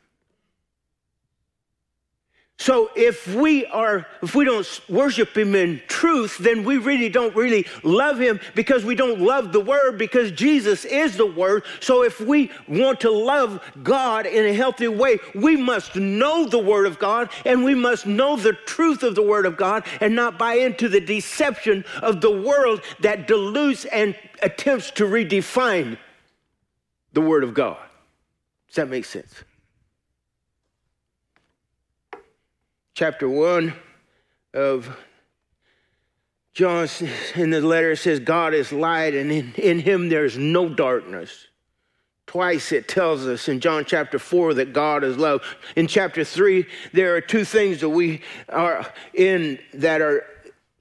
So 2.58 2.90
if 2.96 3.26
we 3.34 3.66
are 3.66 4.06
if 4.22 4.34
we 4.34 4.46
don't 4.46 4.80
worship 4.88 5.36
him 5.36 5.54
in 5.54 5.82
truth, 5.88 6.38
then 6.38 6.64
we 6.64 6.78
really 6.78 7.10
don't 7.10 7.36
really 7.36 7.66
love 7.82 8.18
him 8.18 8.40
because 8.54 8.82
we 8.82 8.94
don't 8.94 9.20
love 9.20 9.52
the 9.52 9.60
word 9.60 9.98
because 9.98 10.32
Jesus 10.32 10.86
is 10.86 11.18
the 11.18 11.26
word. 11.26 11.64
So 11.80 12.02
if 12.02 12.18
we 12.18 12.50
want 12.66 13.00
to 13.00 13.10
love 13.10 13.62
God 13.82 14.24
in 14.24 14.46
a 14.46 14.54
healthy 14.54 14.88
way, 14.88 15.18
we 15.34 15.56
must 15.56 15.96
know 15.96 16.46
the 16.46 16.58
word 16.58 16.86
of 16.86 16.98
God 16.98 17.28
and 17.44 17.62
we 17.62 17.74
must 17.74 18.06
know 18.06 18.36
the 18.36 18.54
truth 18.54 19.02
of 19.02 19.14
the 19.14 19.22
word 19.22 19.44
of 19.44 19.58
God 19.58 19.84
and 20.00 20.16
not 20.16 20.38
buy 20.38 20.54
into 20.54 20.88
the 20.88 21.00
deception 21.00 21.84
of 22.00 22.22
the 22.22 22.40
world 22.40 22.80
that 23.00 23.26
dilutes 23.26 23.84
and 23.84 24.16
attempts 24.42 24.90
to 24.92 25.04
redefine 25.04 25.98
the 27.12 27.20
word 27.20 27.44
of 27.44 27.52
God. 27.52 27.78
Does 28.68 28.76
that 28.76 28.88
make 28.88 29.04
sense? 29.04 29.44
Chapter 32.96 33.28
1 33.28 33.74
of 34.54 34.96
John 36.54 36.88
in 37.34 37.50
the 37.50 37.60
letter 37.60 37.94
says, 37.94 38.20
God 38.20 38.54
is 38.54 38.72
light, 38.72 39.14
and 39.14 39.30
in, 39.30 39.52
in 39.56 39.80
him 39.80 40.08
there's 40.08 40.38
no 40.38 40.70
darkness. 40.70 41.48
Twice 42.26 42.72
it 42.72 42.88
tells 42.88 43.26
us 43.26 43.48
in 43.48 43.60
John 43.60 43.84
chapter 43.84 44.18
4 44.18 44.54
that 44.54 44.72
God 44.72 45.04
is 45.04 45.18
love. 45.18 45.42
In 45.76 45.86
chapter 45.86 46.24
3, 46.24 46.66
there 46.94 47.14
are 47.14 47.20
two 47.20 47.44
things 47.44 47.82
that 47.82 47.90
we 47.90 48.22
are 48.48 48.90
in 49.12 49.58
that 49.74 50.00
are 50.00 50.24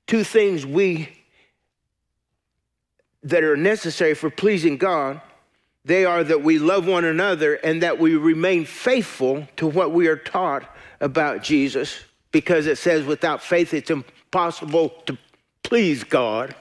two 0.07 0.23
things 0.23 0.65
we 0.65 1.09
that 3.23 3.43
are 3.43 3.57
necessary 3.57 4.13
for 4.13 4.29
pleasing 4.29 4.77
God. 4.77 5.19
They 5.83 6.05
are 6.05 6.23
that 6.23 6.41
we 6.41 6.59
love 6.59 6.87
one 6.87 7.03
another 7.03 7.55
and 7.55 7.83
that 7.83 7.99
we 7.99 8.15
remain 8.15 8.63
faithful 8.63 9.49
to 9.57 9.67
what 9.67 9.91
we 9.91 10.07
are 10.07 10.15
taught 10.15 10.63
about 10.99 11.43
Jesus 11.43 12.03
because 12.31 12.67
it 12.67 12.77
says 12.77 13.05
without 13.05 13.41
faith 13.41 13.73
it's 13.73 13.89
impossible 13.89 14.89
to 15.05 15.17
please 15.63 16.03
God. 16.03 16.55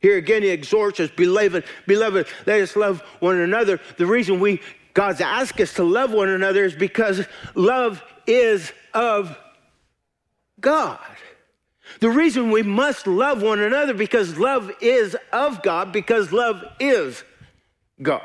Here 0.00 0.16
again, 0.16 0.42
he 0.42 0.48
exhorts 0.48 1.00
us, 1.00 1.10
beloved, 1.10 1.64
beloved, 1.86 2.28
let 2.46 2.60
us 2.60 2.76
love 2.76 3.00
one 3.20 3.38
another. 3.38 3.80
The 3.96 4.06
reason 4.06 4.38
we 4.38 4.60
God's 4.94 5.20
asked 5.20 5.60
us 5.60 5.74
to 5.74 5.84
love 5.84 6.12
one 6.12 6.28
another 6.28 6.64
is 6.64 6.74
because 6.74 7.24
love 7.54 8.02
is 8.26 8.72
of 8.94 9.36
God. 10.60 10.98
The 12.00 12.10
reason 12.10 12.50
we 12.50 12.62
must 12.62 13.06
love 13.06 13.42
one 13.42 13.60
another 13.60 13.94
because 13.94 14.38
love 14.38 14.70
is 14.80 15.16
of 15.32 15.62
God, 15.62 15.92
because 15.92 16.32
love 16.32 16.64
is 16.78 17.22
God. 18.02 18.22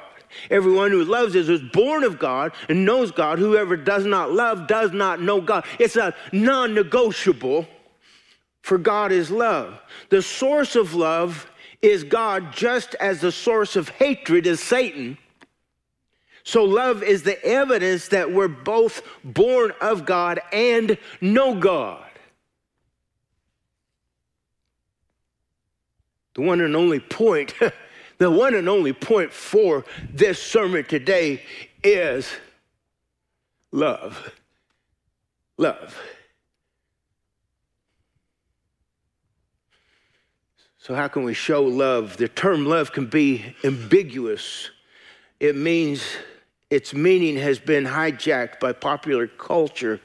Everyone 0.49 0.91
who 0.91 1.03
loves 1.03 1.35
is, 1.35 1.49
is 1.49 1.61
born 1.61 2.03
of 2.03 2.19
God 2.19 2.53
and 2.69 2.85
knows 2.85 3.11
God. 3.11 3.39
Whoever 3.39 3.75
does 3.77 4.05
not 4.05 4.31
love 4.31 4.67
does 4.67 4.91
not 4.91 5.21
know 5.21 5.41
God. 5.41 5.65
It's 5.79 5.95
a 5.95 6.13
non 6.31 6.73
negotiable, 6.73 7.67
for 8.61 8.77
God 8.77 9.11
is 9.11 9.31
love. 9.31 9.79
The 10.09 10.21
source 10.21 10.75
of 10.75 10.93
love 10.93 11.49
is 11.81 12.03
God, 12.03 12.53
just 12.53 12.95
as 12.95 13.21
the 13.21 13.31
source 13.31 13.75
of 13.75 13.89
hatred 13.89 14.47
is 14.47 14.61
Satan. 14.61 15.17
So, 16.45 16.63
love 16.65 17.03
is 17.03 17.23
the 17.23 17.41
evidence 17.43 18.09
that 18.09 18.31
we're 18.33 18.49
both 18.49 19.01
born 19.23 19.71
of 19.79 20.05
God 20.05 20.41
and 20.51 20.97
know 21.21 21.55
God. 21.55 22.03
The 26.35 26.41
one 26.41 26.61
and 26.61 26.75
only 26.75 26.99
point 26.99 27.53
The 28.23 28.31
one 28.31 28.55
and 28.55 28.69
only 28.69 28.93
point 28.93 29.33
for 29.33 29.83
this 30.09 30.41
sermon 30.41 30.85
today 30.85 31.41
is 31.83 32.31
love. 33.73 34.33
Love. 35.57 36.01
So, 40.77 40.95
how 40.95 41.09
can 41.09 41.25
we 41.25 41.33
show 41.33 41.63
love? 41.63 42.15
The 42.15 42.29
term 42.29 42.65
love 42.65 42.93
can 42.93 43.07
be 43.07 43.57
ambiguous. 43.65 44.69
It 45.41 45.57
means 45.57 46.01
its 46.69 46.93
meaning 46.93 47.35
has 47.35 47.59
been 47.59 47.83
hijacked 47.83 48.61
by 48.61 48.71
popular 48.71 49.27
culture. 49.27 49.99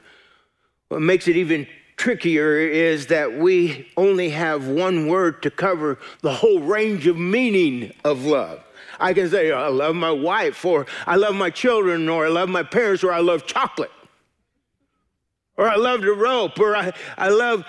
What 0.89 1.01
makes 1.01 1.29
it 1.29 1.37
even 1.37 1.67
trickier 1.99 2.57
is 2.57 3.07
that 3.07 3.37
we 3.37 3.85
only 3.97 4.29
have 4.29 4.67
one 4.67 5.07
word 5.07 5.43
to 5.43 5.51
cover 5.51 5.99
the 6.21 6.33
whole 6.33 6.61
range 6.61 7.05
of 7.05 7.17
meaning 7.17 7.93
of 8.05 8.25
love. 8.25 8.63
I 9.01 9.13
can 9.13 9.29
say, 9.29 9.51
I 9.51 9.67
love 9.67 9.95
my 9.95 10.11
wife, 10.11 10.63
or 10.63 10.85
I 11.05 11.17
love 11.17 11.35
my 11.35 11.49
children, 11.49 12.07
or 12.07 12.25
I 12.25 12.29
love 12.29 12.49
my 12.49 12.63
parents, 12.63 13.03
or 13.03 13.11
I 13.11 13.19
love 13.19 13.45
chocolate, 13.45 13.91
or 15.57 15.69
I 15.69 15.75
love 15.75 16.01
the 16.01 16.13
rope, 16.13 16.57
or 16.59 16.75
I, 16.75 16.93
I 17.17 17.29
love, 17.29 17.65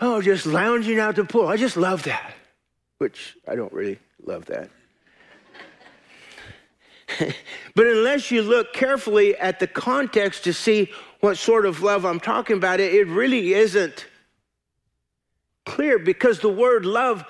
oh, 0.00 0.20
just 0.20 0.46
lounging 0.46 0.98
out 0.98 1.14
the 1.14 1.24
pool. 1.24 1.46
I 1.46 1.56
just 1.56 1.76
love 1.76 2.02
that, 2.04 2.34
which 2.98 3.36
I 3.48 3.54
don't 3.54 3.72
really 3.72 4.00
love 4.24 4.46
that. 4.46 4.68
but 7.74 7.86
unless 7.86 8.30
you 8.30 8.42
look 8.42 8.72
carefully 8.72 9.36
at 9.36 9.60
the 9.60 9.66
context 9.66 10.44
to 10.44 10.52
see 10.52 10.90
what 11.20 11.36
sort 11.36 11.66
of 11.66 11.82
love 11.82 12.04
I'm 12.04 12.20
talking 12.20 12.56
about, 12.56 12.80
it, 12.80 12.94
it 12.94 13.06
really 13.06 13.52
isn't 13.52 14.06
clear 15.66 15.98
because 15.98 16.40
the 16.40 16.48
word 16.48 16.84
love 16.84 17.24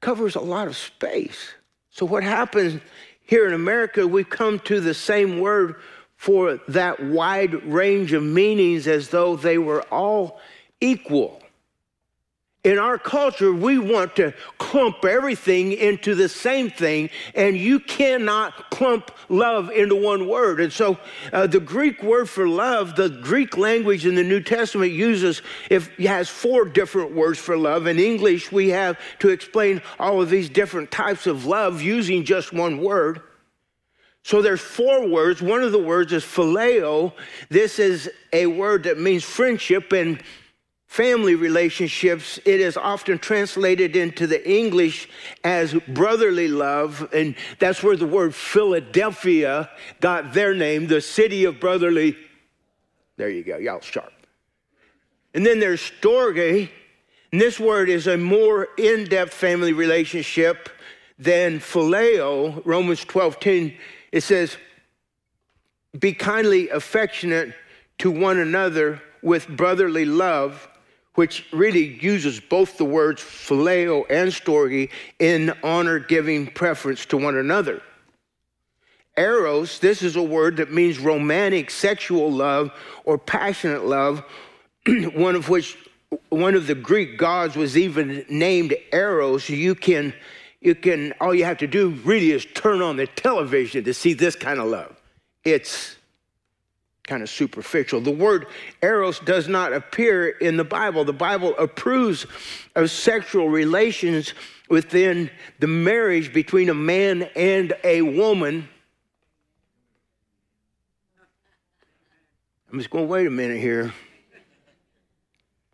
covers 0.00 0.34
a 0.34 0.40
lot 0.40 0.68
of 0.68 0.76
space. 0.76 1.54
So, 1.90 2.06
what 2.06 2.22
happens 2.22 2.80
here 3.20 3.46
in 3.46 3.52
America, 3.52 4.06
we 4.06 4.24
come 4.24 4.58
to 4.60 4.80
the 4.80 4.94
same 4.94 5.40
word 5.40 5.76
for 6.16 6.60
that 6.68 7.02
wide 7.02 7.54
range 7.64 8.12
of 8.12 8.22
meanings 8.22 8.86
as 8.86 9.08
though 9.08 9.36
they 9.36 9.58
were 9.58 9.82
all 9.92 10.40
equal 10.80 11.41
in 12.64 12.78
our 12.78 12.96
culture, 12.96 13.52
we 13.52 13.78
want 13.78 14.14
to 14.16 14.32
clump 14.58 15.04
everything 15.04 15.72
into 15.72 16.14
the 16.14 16.28
same 16.28 16.70
thing, 16.70 17.10
and 17.34 17.56
you 17.56 17.80
cannot 17.80 18.70
clump 18.70 19.10
love 19.28 19.70
into 19.70 19.96
one 19.96 20.28
word. 20.28 20.60
And 20.60 20.72
so, 20.72 20.96
uh, 21.32 21.48
the 21.48 21.58
Greek 21.58 22.04
word 22.04 22.28
for 22.28 22.46
love, 22.46 22.94
the 22.94 23.08
Greek 23.08 23.56
language 23.56 24.06
in 24.06 24.14
the 24.14 24.22
New 24.22 24.40
Testament 24.40 24.92
uses, 24.92 25.42
if 25.70 25.96
has 25.98 26.28
four 26.28 26.64
different 26.64 27.12
words 27.12 27.40
for 27.40 27.56
love. 27.56 27.88
In 27.88 27.98
English, 27.98 28.52
we 28.52 28.68
have 28.68 28.96
to 29.18 29.30
explain 29.30 29.82
all 29.98 30.22
of 30.22 30.30
these 30.30 30.48
different 30.48 30.92
types 30.92 31.26
of 31.26 31.44
love 31.44 31.82
using 31.82 32.24
just 32.24 32.52
one 32.52 32.78
word. 32.78 33.22
So 34.22 34.40
there's 34.40 34.60
four 34.60 35.08
words. 35.08 35.42
One 35.42 35.64
of 35.64 35.72
the 35.72 35.82
words 35.82 36.12
is 36.12 36.22
phileo. 36.22 37.12
This 37.48 37.80
is 37.80 38.08
a 38.32 38.46
word 38.46 38.84
that 38.84 39.00
means 39.00 39.24
friendship, 39.24 39.90
and 39.92 40.22
family 40.92 41.34
relationships, 41.34 42.38
it 42.44 42.60
is 42.60 42.76
often 42.76 43.18
translated 43.18 43.96
into 43.96 44.26
the 44.26 44.46
English 44.46 45.08
as 45.42 45.72
brotherly 45.88 46.48
love. 46.48 47.08
And 47.14 47.34
that's 47.58 47.82
where 47.82 47.96
the 47.96 48.06
word 48.06 48.34
Philadelphia 48.34 49.70
got 50.02 50.34
their 50.34 50.52
name, 50.52 50.88
the 50.88 51.00
city 51.00 51.46
of 51.46 51.58
brotherly. 51.58 52.14
There 53.16 53.30
you 53.30 53.42
go, 53.42 53.56
y'all 53.56 53.80
sharp. 53.80 54.12
And 55.32 55.46
then 55.46 55.60
there's 55.60 55.80
storge. 55.80 56.68
And 57.32 57.40
this 57.40 57.58
word 57.58 57.88
is 57.88 58.06
a 58.06 58.18
more 58.18 58.68
in 58.76 59.04
depth 59.04 59.32
family 59.32 59.72
relationship 59.72 60.68
than 61.18 61.58
phileo. 61.58 62.60
Romans 62.66 63.02
12 63.02 63.40
10, 63.40 63.74
it 64.12 64.20
says, 64.20 64.58
Be 65.98 66.12
kindly 66.12 66.68
affectionate 66.68 67.54
to 68.00 68.10
one 68.10 68.38
another 68.38 69.00
with 69.22 69.48
brotherly 69.48 70.04
love 70.04 70.68
which 71.14 71.46
really 71.52 71.98
uses 72.00 72.40
both 72.40 72.78
the 72.78 72.84
words 72.84 73.20
phileo 73.20 74.04
and 74.08 74.30
storge 74.30 74.90
in 75.18 75.52
honor 75.62 75.98
giving 75.98 76.46
preference 76.46 77.04
to 77.06 77.16
one 77.16 77.36
another. 77.36 77.82
Eros, 79.16 79.78
this 79.78 80.02
is 80.02 80.16
a 80.16 80.22
word 80.22 80.56
that 80.56 80.72
means 80.72 80.98
romantic 80.98 81.70
sexual 81.70 82.32
love 82.32 82.72
or 83.04 83.18
passionate 83.18 83.84
love, 83.84 84.24
one 85.12 85.34
of 85.34 85.50
which 85.50 85.76
one 86.30 86.54
of 86.54 86.66
the 86.66 86.74
Greek 86.74 87.18
gods 87.18 87.56
was 87.56 87.76
even 87.76 88.24
named 88.28 88.74
Eros. 88.92 89.48
You 89.48 89.74
can 89.74 90.14
you 90.60 90.74
can 90.74 91.12
all 91.20 91.34
you 91.34 91.44
have 91.44 91.58
to 91.58 91.66
do 91.66 91.90
really 92.04 92.30
is 92.30 92.46
turn 92.54 92.80
on 92.80 92.96
the 92.96 93.06
television 93.06 93.84
to 93.84 93.92
see 93.92 94.14
this 94.14 94.34
kind 94.34 94.58
of 94.58 94.68
love. 94.68 94.96
It's 95.44 95.96
kind 97.04 97.22
of 97.22 97.28
superficial. 97.28 98.00
The 98.00 98.10
word 98.10 98.46
eros 98.80 99.18
does 99.20 99.48
not 99.48 99.72
appear 99.72 100.28
in 100.28 100.56
the 100.56 100.64
Bible. 100.64 101.04
The 101.04 101.12
Bible 101.12 101.56
approves 101.58 102.26
of 102.76 102.90
sexual 102.90 103.48
relations 103.48 104.34
within 104.68 105.30
the 105.58 105.66
marriage 105.66 106.32
between 106.32 106.68
a 106.68 106.74
man 106.74 107.24
and 107.34 107.74
a 107.82 108.02
woman. 108.02 108.68
I'm 112.70 112.78
just 112.78 112.90
going 112.90 113.04
to 113.04 113.08
wait 113.10 113.26
a 113.26 113.30
minute 113.30 113.60
here. 113.60 113.92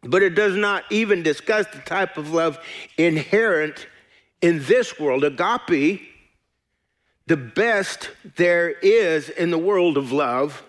But 0.03 0.23
it 0.23 0.35
does 0.35 0.57
not 0.57 0.85
even 0.91 1.23
discuss 1.23 1.67
the 1.67 1.79
type 1.79 2.17
of 2.17 2.33
love 2.33 2.59
inherent 2.97 3.87
in 4.41 4.65
this 4.65 4.99
world. 4.99 5.25
Agape, 5.25 6.01
the 7.27 7.37
best 7.37 8.11
there 8.37 8.71
is 8.71 9.29
in 9.29 9.51
the 9.51 9.59
world 9.59 9.97
of 9.97 10.13
love 10.13 10.63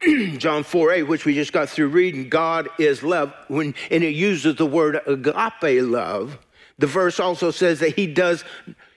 John 0.38 0.64
4 0.64 0.92
8, 0.92 1.02
which 1.04 1.24
we 1.24 1.34
just 1.34 1.52
got 1.52 1.68
through 1.68 1.88
reading, 1.88 2.28
God 2.28 2.68
is 2.78 3.02
love, 3.02 3.32
when, 3.48 3.74
and 3.90 4.04
it 4.04 4.14
uses 4.14 4.56
the 4.56 4.66
word 4.66 5.00
agape 5.06 5.82
love. 5.82 6.38
The 6.78 6.86
verse 6.86 7.20
also 7.20 7.50
says 7.50 7.80
that 7.80 7.94
he 7.94 8.06
does, 8.06 8.44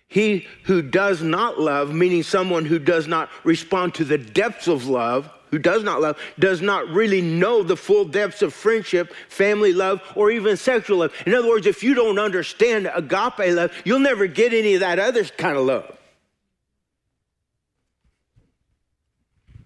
he 0.08 0.48
who 0.64 0.82
does 0.82 1.22
not 1.22 1.60
love, 1.60 1.94
meaning 1.94 2.24
someone 2.24 2.66
who 2.66 2.80
does 2.80 3.08
not 3.08 3.30
respond 3.44 3.96
to 3.96 4.04
the 4.04 4.18
depths 4.18 4.68
of 4.68 4.88
love, 4.88 5.30
who 5.52 5.60
does 5.60 5.84
not 5.84 6.02
love, 6.02 6.18
does 6.40 6.62
not 6.62 6.88
really 6.90 7.22
know 7.22 7.64
the 7.64 7.78
full 7.78 8.06
depths 8.06 8.42
of 8.42 8.54
friendship, 8.54 9.14
family 9.30 9.74
love, 9.74 10.02
or 10.16 10.32
even 10.32 10.58
sexual 10.58 11.00
love. 11.00 11.14
In 11.26 11.34
other 11.34 11.48
words, 11.48 11.68
if 11.68 11.84
you 11.84 11.94
don't 11.94 12.20
understand 12.20 12.90
agape 12.94 13.56
love, 13.56 13.72
you'll 13.86 14.00
never 14.00 14.28
get 14.28 14.54
any 14.54 14.74
of 14.74 14.82
that 14.82 15.00
other 15.00 15.24
kind 15.24 15.58
of 15.58 15.66
love. 15.66 15.97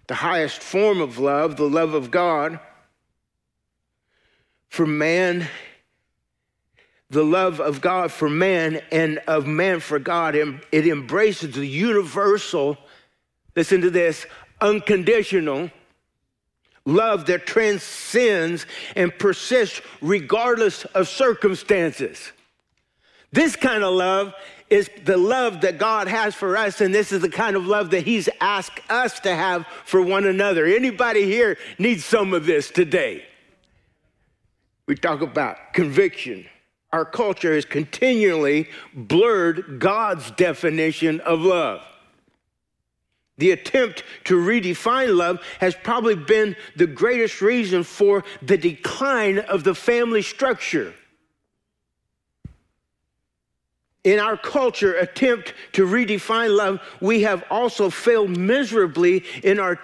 The 0.06 0.14
highest 0.14 0.62
form 0.62 1.00
of 1.00 1.18
love, 1.18 1.56
the 1.56 1.68
love 1.68 1.94
of 1.94 2.10
God. 2.10 2.58
For 4.68 4.86
man, 4.86 5.48
the 7.10 7.24
love 7.24 7.60
of 7.60 7.80
God 7.80 8.10
for 8.10 8.28
man 8.28 8.80
and 8.90 9.18
of 9.26 9.46
man 9.46 9.80
for 9.80 9.98
God, 9.98 10.34
it 10.34 10.86
embraces 10.86 11.54
the 11.54 11.66
universal, 11.66 12.78
listen 13.54 13.82
to 13.82 13.90
this, 13.90 14.26
unconditional 14.60 15.70
love 16.84 17.26
that 17.26 17.46
transcends 17.46 18.66
and 18.96 19.16
persists 19.16 19.80
regardless 20.00 20.84
of 20.86 21.06
circumstances. 21.06 22.32
This 23.30 23.56
kind 23.56 23.84
of 23.84 23.94
love 23.94 24.34
is 24.72 24.88
the 25.04 25.18
love 25.18 25.60
that 25.60 25.76
God 25.76 26.08
has 26.08 26.34
for 26.34 26.56
us, 26.56 26.80
and 26.80 26.94
this 26.94 27.12
is 27.12 27.20
the 27.20 27.28
kind 27.28 27.56
of 27.56 27.66
love 27.66 27.90
that 27.90 28.04
He's 28.04 28.26
asked 28.40 28.80
us 28.88 29.20
to 29.20 29.34
have 29.34 29.66
for 29.84 30.00
one 30.00 30.26
another. 30.26 30.64
Anybody 30.64 31.26
here 31.26 31.58
needs 31.78 32.06
some 32.06 32.32
of 32.32 32.46
this 32.46 32.70
today? 32.70 33.22
We 34.86 34.94
talk 34.94 35.20
about 35.20 35.74
conviction. 35.74 36.46
Our 36.90 37.04
culture 37.04 37.54
has 37.54 37.66
continually 37.66 38.70
blurred 38.94 39.78
God's 39.78 40.30
definition 40.30 41.20
of 41.20 41.40
love. 41.40 41.82
The 43.36 43.50
attempt 43.50 44.04
to 44.24 44.36
redefine 44.36 45.14
love 45.14 45.42
has 45.60 45.74
probably 45.74 46.16
been 46.16 46.56
the 46.76 46.86
greatest 46.86 47.42
reason 47.42 47.84
for 47.84 48.24
the 48.40 48.56
decline 48.56 49.38
of 49.38 49.64
the 49.64 49.74
family 49.74 50.22
structure 50.22 50.94
in 54.04 54.18
our 54.18 54.36
culture 54.36 54.94
attempt 54.94 55.54
to 55.72 55.86
redefine 55.86 56.56
love, 56.56 56.80
we 57.00 57.22
have 57.22 57.44
also 57.50 57.88
failed 57.88 58.36
miserably 58.36 59.24
in 59.44 59.60
our, 59.60 59.78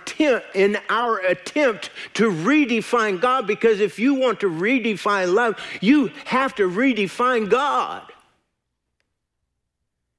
in 0.55 0.77
our 0.89 1.19
attempt 1.19 1.91
to 2.15 2.31
redefine 2.31 3.21
God 3.21 3.47
because 3.47 3.81
if 3.81 3.99
you 3.99 4.15
want 4.15 4.41
to 4.41 4.51
redefine 4.51 5.33
love, 5.33 5.57
you 5.81 6.11
have 6.25 6.55
to 6.57 6.69
redefine 6.69 7.49
God 7.49 8.03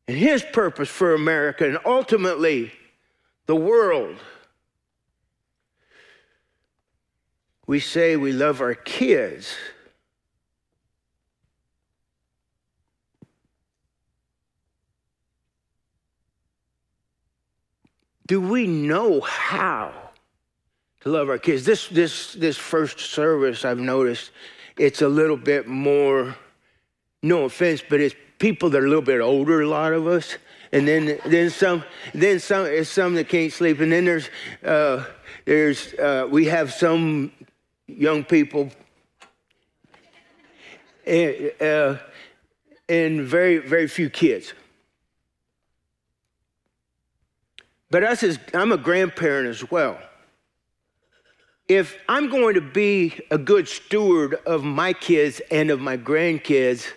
and 0.07 0.17
His 0.17 0.43
purpose 0.43 0.89
for 0.89 1.13
America 1.13 1.67
and 1.67 1.77
ultimately 1.85 2.71
the 3.47 3.55
world. 3.55 4.15
We 7.67 7.79
say 7.79 8.15
we 8.15 8.31
love 8.31 8.61
our 8.61 8.73
kids. 8.73 9.53
Do 18.29 18.39
we 18.39 18.67
know 18.67 19.21
how 19.21 19.91
to 21.01 21.09
love 21.09 21.29
our 21.29 21.39
kids? 21.39 21.65
This, 21.65 21.87
this, 21.87 22.33
this 22.33 22.57
first 22.57 22.99
service, 22.99 23.65
I've 23.65 23.79
noticed, 23.79 24.29
it's 24.77 25.01
a 25.01 25.09
little 25.09 25.35
bit 25.35 25.67
more, 25.67 26.35
no 27.23 27.45
offense, 27.45 27.81
but 27.89 27.99
it's 27.99 28.13
people 28.37 28.69
that 28.69 28.83
are 28.83 28.85
a 28.85 28.87
little 28.87 29.01
bit 29.01 29.19
older, 29.19 29.61
a 29.63 29.67
lot 29.67 29.93
of 29.93 30.05
us. 30.05 30.37
And 30.71 30.87
then, 30.87 31.17
then 31.25 31.49
some, 31.49 31.83
then 32.13 32.39
some, 32.39 32.67
it's 32.67 32.91
some 32.91 33.15
that 33.15 33.29
can't 33.29 33.51
sleep. 33.51 33.79
And 33.79 33.91
then 33.91 34.05
there's, 34.05 34.29
uh, 34.63 35.05
there's, 35.45 35.95
uh, 35.95 36.27
we 36.29 36.45
have 36.45 36.71
some 36.71 37.31
young 37.87 38.23
people 38.23 38.69
and, 41.03 41.51
uh, 41.59 41.97
and 42.87 43.21
very, 43.21 43.57
very 43.57 43.87
few 43.87 44.11
kids. 44.11 44.53
But 47.91 48.03
us 48.03 48.23
as 48.23 48.39
I'm 48.53 48.71
a 48.71 48.77
grandparent 48.77 49.47
as 49.47 49.69
well. 49.71 49.97
If 51.67 51.97
I'm 52.07 52.29
going 52.29 52.55
to 52.55 52.61
be 52.61 53.19
a 53.29 53.37
good 53.37 53.67
steward 53.67 54.35
of 54.45 54.63
my 54.63 54.93
kids 54.93 55.41
and 55.51 55.69
of 55.69 55.79
my 55.79 55.97
grandkids, 55.97 56.87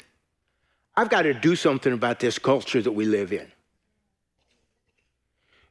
I've 0.96 1.11
got 1.11 1.22
to 1.22 1.35
do 1.35 1.57
something 1.57 1.92
about 1.92 2.20
this 2.20 2.38
culture 2.38 2.81
that 2.81 2.92
we 2.92 3.05
live 3.05 3.33
in. 3.33 3.50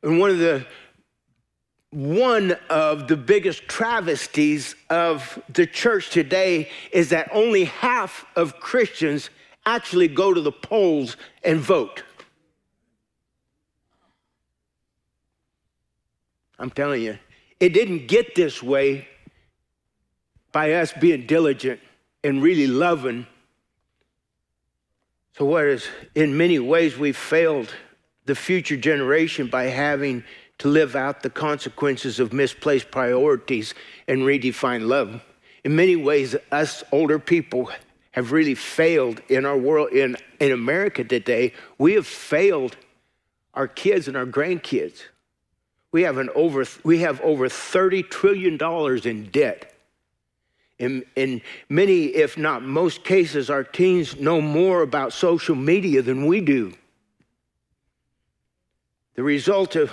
And 0.03 0.19
one 0.19 0.29
of 0.29 0.39
the 0.39 0.65
one 1.91 2.55
of 2.69 3.09
the 3.09 3.17
biggest 3.17 3.67
travesties 3.67 4.75
of 4.89 5.41
the 5.49 5.67
church 5.67 6.09
today 6.09 6.69
is 6.93 7.09
that 7.09 7.29
only 7.33 7.65
half 7.65 8.25
of 8.37 8.61
Christians 8.61 9.29
actually 9.65 10.07
go 10.07 10.33
to 10.33 10.39
the 10.39 10.53
polls 10.53 11.17
and 11.43 11.59
vote. 11.59 12.03
I'm 16.61 16.69
telling 16.69 17.01
you, 17.01 17.17
it 17.59 17.69
didn't 17.69 18.07
get 18.07 18.35
this 18.35 18.61
way 18.61 19.07
by 20.51 20.73
us 20.73 20.93
being 20.93 21.25
diligent 21.25 21.79
and 22.23 22.41
really 22.41 22.67
loving. 22.67 23.25
So, 25.37 25.45
whereas 25.45 25.87
in 26.13 26.37
many 26.37 26.59
ways, 26.59 26.97
we've 26.97 27.17
failed 27.17 27.73
the 28.25 28.35
future 28.35 28.77
generation 28.77 29.47
by 29.47 29.65
having 29.65 30.23
to 30.59 30.67
live 30.67 30.95
out 30.95 31.23
the 31.23 31.31
consequences 31.31 32.19
of 32.19 32.31
misplaced 32.31 32.91
priorities 32.91 33.73
and 34.07 34.19
redefine 34.19 34.87
love. 34.87 35.19
In 35.63 35.75
many 35.75 35.95
ways, 35.95 36.35
us 36.51 36.83
older 36.91 37.17
people 37.17 37.71
have 38.11 38.31
really 38.31 38.53
failed 38.53 39.19
in 39.29 39.45
our 39.45 39.57
world, 39.57 39.91
in, 39.93 40.15
in 40.39 40.51
America 40.51 41.03
today. 41.03 41.53
We 41.79 41.93
have 41.93 42.05
failed 42.05 42.77
our 43.55 43.67
kids 43.67 44.07
and 44.07 44.15
our 44.15 44.27
grandkids. 44.27 45.01
We 45.91 46.03
have, 46.03 46.17
an 46.17 46.29
over, 46.35 46.65
we 46.83 46.99
have 46.99 47.19
over 47.21 47.49
$30 47.49 48.09
trillion 48.09 48.57
in 49.05 49.29
debt. 49.29 49.73
In, 50.79 51.03
in 51.15 51.41
many, 51.69 52.05
if 52.05 52.37
not 52.37 52.63
most 52.63 53.03
cases, 53.03 53.49
our 53.49 53.63
teens 53.63 54.19
know 54.19 54.41
more 54.41 54.81
about 54.81 55.13
social 55.13 55.55
media 55.55 56.01
than 56.01 56.25
we 56.25 56.41
do. 56.41 56.73
The 59.15 59.23
result 59.23 59.75
of 59.75 59.91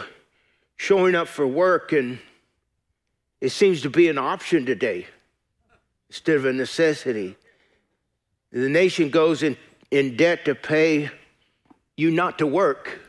showing 0.77 1.15
up 1.15 1.29
for 1.29 1.47
work 1.47 1.93
and 1.93 2.19
it 3.41 3.51
seems 3.51 3.83
to 3.83 3.91
be 3.91 4.09
an 4.09 4.19
option 4.19 4.65
today 4.65 5.07
instead 6.09 6.37
of 6.37 6.45
a 6.45 6.53
necessity. 6.53 7.37
The 8.51 8.69
nation 8.69 9.11
goes 9.11 9.43
in, 9.43 9.57
in 9.91 10.17
debt 10.17 10.45
to 10.47 10.55
pay 10.55 11.11
you 11.97 12.11
not 12.11 12.39
to 12.39 12.47
work 12.47 13.01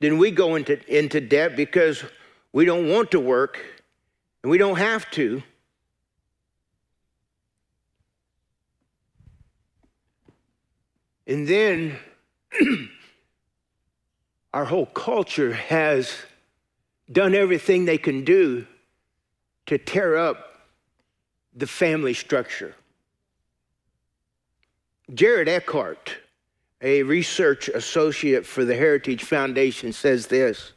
then 0.00 0.18
we 0.18 0.30
go 0.30 0.56
into, 0.56 0.78
into 0.94 1.20
debt 1.20 1.56
because 1.56 2.04
we 2.52 2.64
don't 2.64 2.88
want 2.88 3.10
to 3.12 3.20
work 3.20 3.58
and 4.42 4.50
we 4.50 4.58
don't 4.58 4.76
have 4.76 5.10
to. 5.12 5.42
And 11.26 11.48
then 11.48 11.98
our 14.54 14.64
whole 14.64 14.86
culture 14.86 15.52
has 15.52 16.14
done 17.10 17.34
everything 17.34 17.84
they 17.84 17.98
can 17.98 18.24
do 18.24 18.66
to 19.66 19.78
tear 19.78 20.16
up 20.16 20.60
the 21.54 21.66
family 21.66 22.14
structure. 22.14 22.74
Jared 25.12 25.48
Eckert 25.48 26.16
a 26.80 27.02
research 27.02 27.68
associate 27.68 28.46
for 28.46 28.64
the 28.64 28.76
Heritage 28.76 29.24
Foundation, 29.24 29.92
says 29.92 30.26
this 30.26 30.72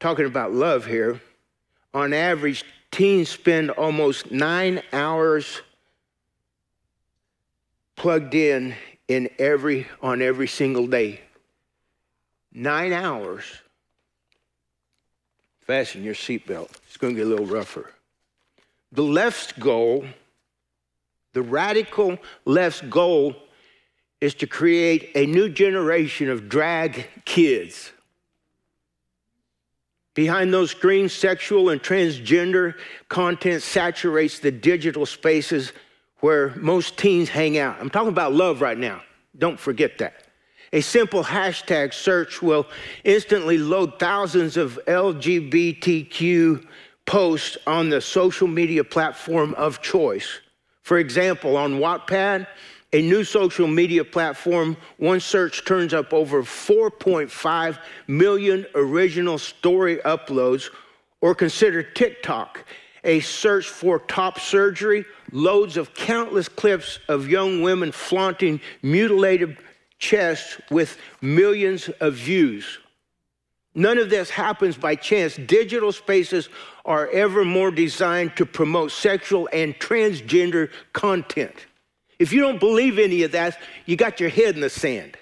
talking 0.00 0.26
about 0.26 0.52
love 0.52 0.84
here. 0.84 1.20
On 1.94 2.12
average, 2.12 2.64
teens 2.90 3.28
spend 3.28 3.70
almost 3.70 4.30
nine 4.30 4.82
hours 4.92 5.62
plugged 7.96 8.34
in 8.34 8.74
in 9.08 9.30
every 9.38 9.86
on 10.02 10.20
every 10.20 10.48
single 10.48 10.86
day. 10.86 11.20
Nine 12.52 12.92
hours. 12.92 13.44
Fasten 15.60 16.04
your 16.04 16.14
seatbelt. 16.14 16.70
It's 16.86 16.98
going 16.98 17.14
to 17.14 17.18
get 17.20 17.26
a 17.26 17.30
little 17.30 17.46
rougher. 17.46 17.90
The 18.92 19.02
left's 19.02 19.52
goal, 19.52 20.04
the 21.32 21.42
radical 21.42 22.18
left's 22.44 22.82
goal 22.82 23.34
is 24.24 24.32
to 24.32 24.46
create 24.46 25.10
a 25.14 25.26
new 25.26 25.50
generation 25.50 26.30
of 26.30 26.48
drag 26.48 27.06
kids. 27.26 27.92
Behind 30.14 30.50
those 30.50 30.70
screens, 30.70 31.12
sexual 31.12 31.68
and 31.68 31.82
transgender 31.82 32.74
content 33.10 33.62
saturates 33.62 34.38
the 34.38 34.50
digital 34.50 35.04
spaces 35.04 35.74
where 36.20 36.54
most 36.56 36.96
teens 36.96 37.28
hang 37.28 37.58
out. 37.58 37.76
I'm 37.78 37.90
talking 37.90 38.08
about 38.08 38.32
love 38.32 38.62
right 38.62 38.78
now. 38.78 39.02
Don't 39.36 39.60
forget 39.60 39.98
that. 39.98 40.14
A 40.72 40.80
simple 40.80 41.22
hashtag 41.22 41.92
search 41.92 42.40
will 42.40 42.66
instantly 43.04 43.58
load 43.58 43.98
thousands 43.98 44.56
of 44.56 44.80
LGBTQ 44.86 46.66
posts 47.04 47.58
on 47.66 47.90
the 47.90 48.00
social 48.00 48.48
media 48.48 48.84
platform 48.84 49.52
of 49.58 49.82
choice. 49.82 50.40
For 50.80 50.96
example, 50.96 51.58
on 51.58 51.74
Wattpad, 51.74 52.46
a 52.94 53.02
new 53.02 53.24
social 53.24 53.66
media 53.66 54.04
platform, 54.04 54.76
one 54.98 55.18
search 55.18 55.64
turns 55.64 55.92
up 55.92 56.14
over 56.14 56.44
4.5 56.44 57.78
million 58.06 58.64
original 58.76 59.36
story 59.36 59.96
uploads, 60.04 60.70
or 61.20 61.34
consider 61.34 61.82
TikTok, 61.82 62.64
a 63.02 63.18
search 63.18 63.66
for 63.66 63.98
top 63.98 64.38
surgery, 64.38 65.04
loads 65.32 65.76
of 65.76 65.92
countless 65.94 66.48
clips 66.48 67.00
of 67.08 67.28
young 67.28 67.62
women 67.62 67.90
flaunting 67.90 68.60
mutilated 68.80 69.58
chests 69.98 70.60
with 70.70 70.96
millions 71.20 71.88
of 72.00 72.14
views. 72.14 72.78
None 73.74 73.98
of 73.98 74.08
this 74.08 74.30
happens 74.30 74.76
by 74.76 74.94
chance. 74.94 75.34
Digital 75.34 75.90
spaces 75.90 76.48
are 76.84 77.08
ever 77.08 77.44
more 77.44 77.72
designed 77.72 78.36
to 78.36 78.46
promote 78.46 78.92
sexual 78.92 79.48
and 79.52 79.74
transgender 79.80 80.70
content. 80.92 81.56
If 82.18 82.32
you 82.32 82.40
don't 82.40 82.60
believe 82.60 82.98
any 82.98 83.22
of 83.22 83.32
that, 83.32 83.58
you 83.86 83.96
got 83.96 84.20
your 84.20 84.30
head 84.30 84.54
in 84.54 84.60
the 84.60 84.70
sand. 84.70 85.16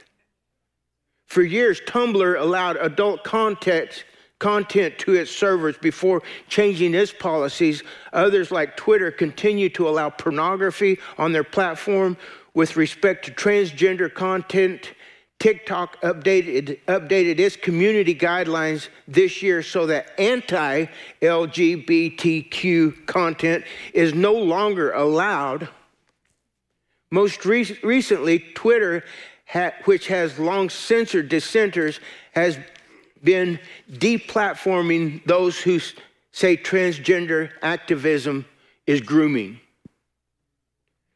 For 1.27 1.43
years, 1.43 1.81
Tumblr 1.87 2.41
allowed 2.41 2.77
adult 2.77 3.25
content, 3.25 4.05
content 4.39 4.99
to 4.99 5.15
its 5.15 5.31
servers 5.31 5.79
before 5.79 6.23
changing 6.49 6.95
its 6.95 7.13
policies. 7.13 7.83
Others, 8.13 8.51
like 8.51 8.77
Twitter, 8.77 9.11
continue 9.11 9.71
to 9.71 9.89
allow 9.89 10.11
pornography 10.11 10.99
on 11.17 11.33
their 11.33 11.45
platform, 11.45 12.19
with 12.55 12.77
respect 12.77 13.25
to 13.25 13.31
transgender 13.31 14.13
content, 14.13 14.93
TikTok 15.39 16.01
updated, 16.03 16.79
updated 16.87 17.41
its 17.41 17.57
community 17.57 18.15
guidelines 18.15 18.91
this 19.09 19.43
year 19.43 19.63
so 19.63 19.87
that 19.87 20.13
anti 20.19 20.87
LGBTQ 21.21 23.07
content 23.07 23.65
is 23.93 24.15
no 24.15 24.35
longer 24.35 24.93
allowed. 24.93 25.69
Most 27.13 27.45
re- 27.45 27.79
recently, 27.83 28.39
Twitter, 28.39 29.05
ha- 29.47 29.75
which 29.85 30.07
has 30.09 30.39
long 30.39 30.71
censored 30.71 31.29
dissenters, 31.29 32.01
has 32.33 32.59
been 33.23 33.61
deplatforming 33.91 35.23
those 35.27 35.61
who 35.61 35.79
say 36.33 36.57
transgender 36.57 37.51
activism 37.61 38.47
is 38.87 39.03
grooming. 39.03 39.61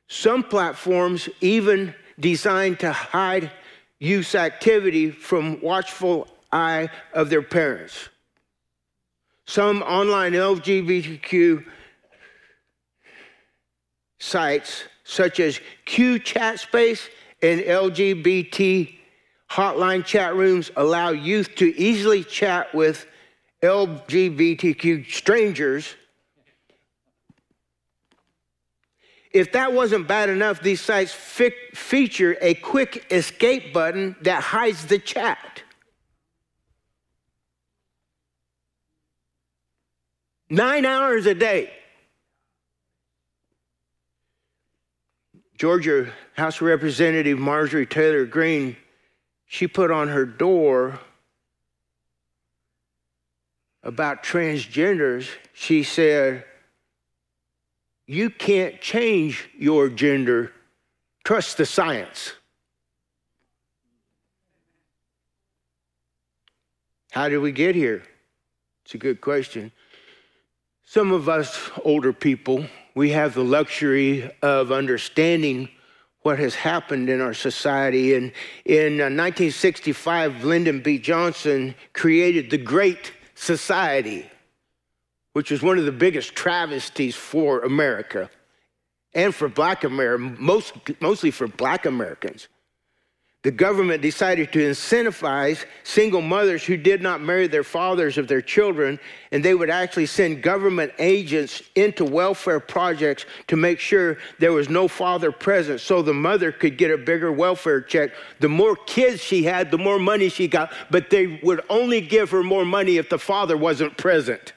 Some 0.07 0.43
platforms 0.43 1.31
even 1.41 1.95
designed 2.21 2.81
to 2.81 2.93
hide 2.93 3.51
youth 3.99 4.35
activity 4.35 5.11
from 5.11 5.63
watchful 5.63 6.29
eye 6.53 6.91
of 7.15 7.31
their 7.31 7.43
parents. 7.43 8.11
Some 9.47 9.81
online 9.83 10.33
LGBTQ 10.33 11.65
sites, 14.19 14.85
such 15.07 15.41
as 15.41 15.61
Q 15.85 16.19
Chat 16.19 16.61
Space 16.61 17.09
and 17.43 17.61
LGBT 17.61 18.95
hotline 19.51 20.05
chat 20.05 20.35
rooms, 20.35 20.71
allow 20.77 21.11
youth 21.11 21.55
to 21.57 21.79
easily 21.79 22.25
chat 22.25 22.75
with 22.75 23.07
LGBTQ 23.63 25.11
strangers 25.11 25.95
If 29.37 29.53
that 29.53 29.75
wasn't 29.75 30.09
bad 30.09 30.31
enough, 30.31 30.63
these 30.63 30.81
sites 30.81 31.13
fi- 31.13 31.53
feature 31.75 32.39
a 32.41 32.55
quick 32.55 33.05
escape 33.11 33.75
button 33.75 34.17
that 34.23 34.43
hides 34.43 34.87
the 34.87 34.99
chat. 34.99 35.63
Nine 40.49 40.87
hours 40.87 41.27
a 41.27 41.35
day. 41.35 41.71
Georgia 45.57 46.13
House 46.35 46.61
Representative 46.61 47.39
Marjorie 47.39 47.87
Taylor 47.87 48.27
Greene, 48.27 48.77
she 49.47 49.67
put 49.67 49.91
on 49.91 50.09
her 50.09 50.27
door 50.27 51.01
about 53.83 54.23
transgenders, 54.23 55.29
she 55.53 55.83
said, 55.83 56.45
you 58.07 58.31
can't 58.31 58.81
change 58.81 59.49
your 59.57 59.89
gender. 59.89 60.53
Trust 61.25 61.57
the 61.57 61.67
science. 61.67 62.33
How 67.11 67.29
did 67.29 67.39
we 67.39 67.51
get 67.51 67.75
here? 67.75 68.03
It's 68.85 68.95
a 68.95 68.99
good 68.99 69.21
question. 69.21 69.73
Some 70.87 71.13
of 71.13 71.29
us 71.29 71.71
older 71.85 72.13
people, 72.13 72.65
we 72.95 73.11
have 73.11 73.35
the 73.35 73.45
luxury 73.45 74.31
of 74.41 74.73
understanding 74.73 75.69
what 76.23 76.39
has 76.39 76.55
happened 76.55 77.11
in 77.11 77.21
our 77.21 77.35
society. 77.35 78.15
And 78.15 78.33
in 78.65 78.95
1965, 78.95 80.45
uh, 80.45 80.47
Lyndon 80.47 80.81
B. 80.81 80.99
Johnson 80.99 81.75
created 81.93 82.51
the 82.51 82.59
Great 82.59 83.13
Society 83.35 84.27
which 85.37 85.51
was 85.51 85.63
one 85.63 85.77
of 85.77 85.85
the 85.85 85.93
biggest 85.93 86.35
travesties 86.35 87.15
for 87.15 87.61
America 87.61 88.31
and 89.13 89.35
for 89.35 89.51
black 89.51 89.85
America, 89.85 90.35
most, 90.39 90.73
mostly 90.99 91.31
for 91.31 91.47
black 91.47 91.85
Americans. 91.85 92.49
The 93.47 93.53
government 93.53 94.03
decided 94.03 94.53
to 94.55 94.59
incentivize 94.59 95.67
single 95.85 96.21
mothers 96.21 96.65
who 96.65 96.77
did 96.77 97.01
not 97.01 97.21
marry 97.21 97.47
their 97.47 97.63
fathers 97.63 98.19
of 98.19 98.27
their 98.27 98.43
children, 98.43 98.99
and 99.31 99.41
they 99.41 99.55
would 99.55 99.71
actually 99.71 100.07
send 100.07 100.43
government 100.43 100.93
agents 100.99 101.63
into 101.77 102.05
welfare 102.05 102.59
projects 102.59 103.25
to 103.47 103.55
make 103.55 103.79
sure 103.79 104.19
there 104.41 104.53
was 104.53 104.69
no 104.69 104.89
father 104.89 105.31
present 105.31 105.81
so 105.81 106.03
the 106.03 106.13
mother 106.13 106.51
could 106.51 106.77
get 106.77 106.91
a 106.91 106.99
bigger 106.99 107.31
welfare 107.31 107.81
check. 107.81 108.11
The 108.41 108.49
more 108.49 108.75
kids 108.75 109.23
she 109.23 109.45
had, 109.45 109.71
the 109.71 109.79
more 109.79 110.01
money 110.01 110.29
she 110.29 110.49
got, 110.49 110.73
but 110.91 111.09
they 111.09 111.39
would 111.45 111.61
only 111.71 112.01
give 112.01 112.33
her 112.33 112.43
more 112.43 112.65
money 112.65 112.97
if 112.97 113.09
the 113.09 113.19
father 113.21 113.57
wasn't 113.57 113.97
present. 113.97 114.55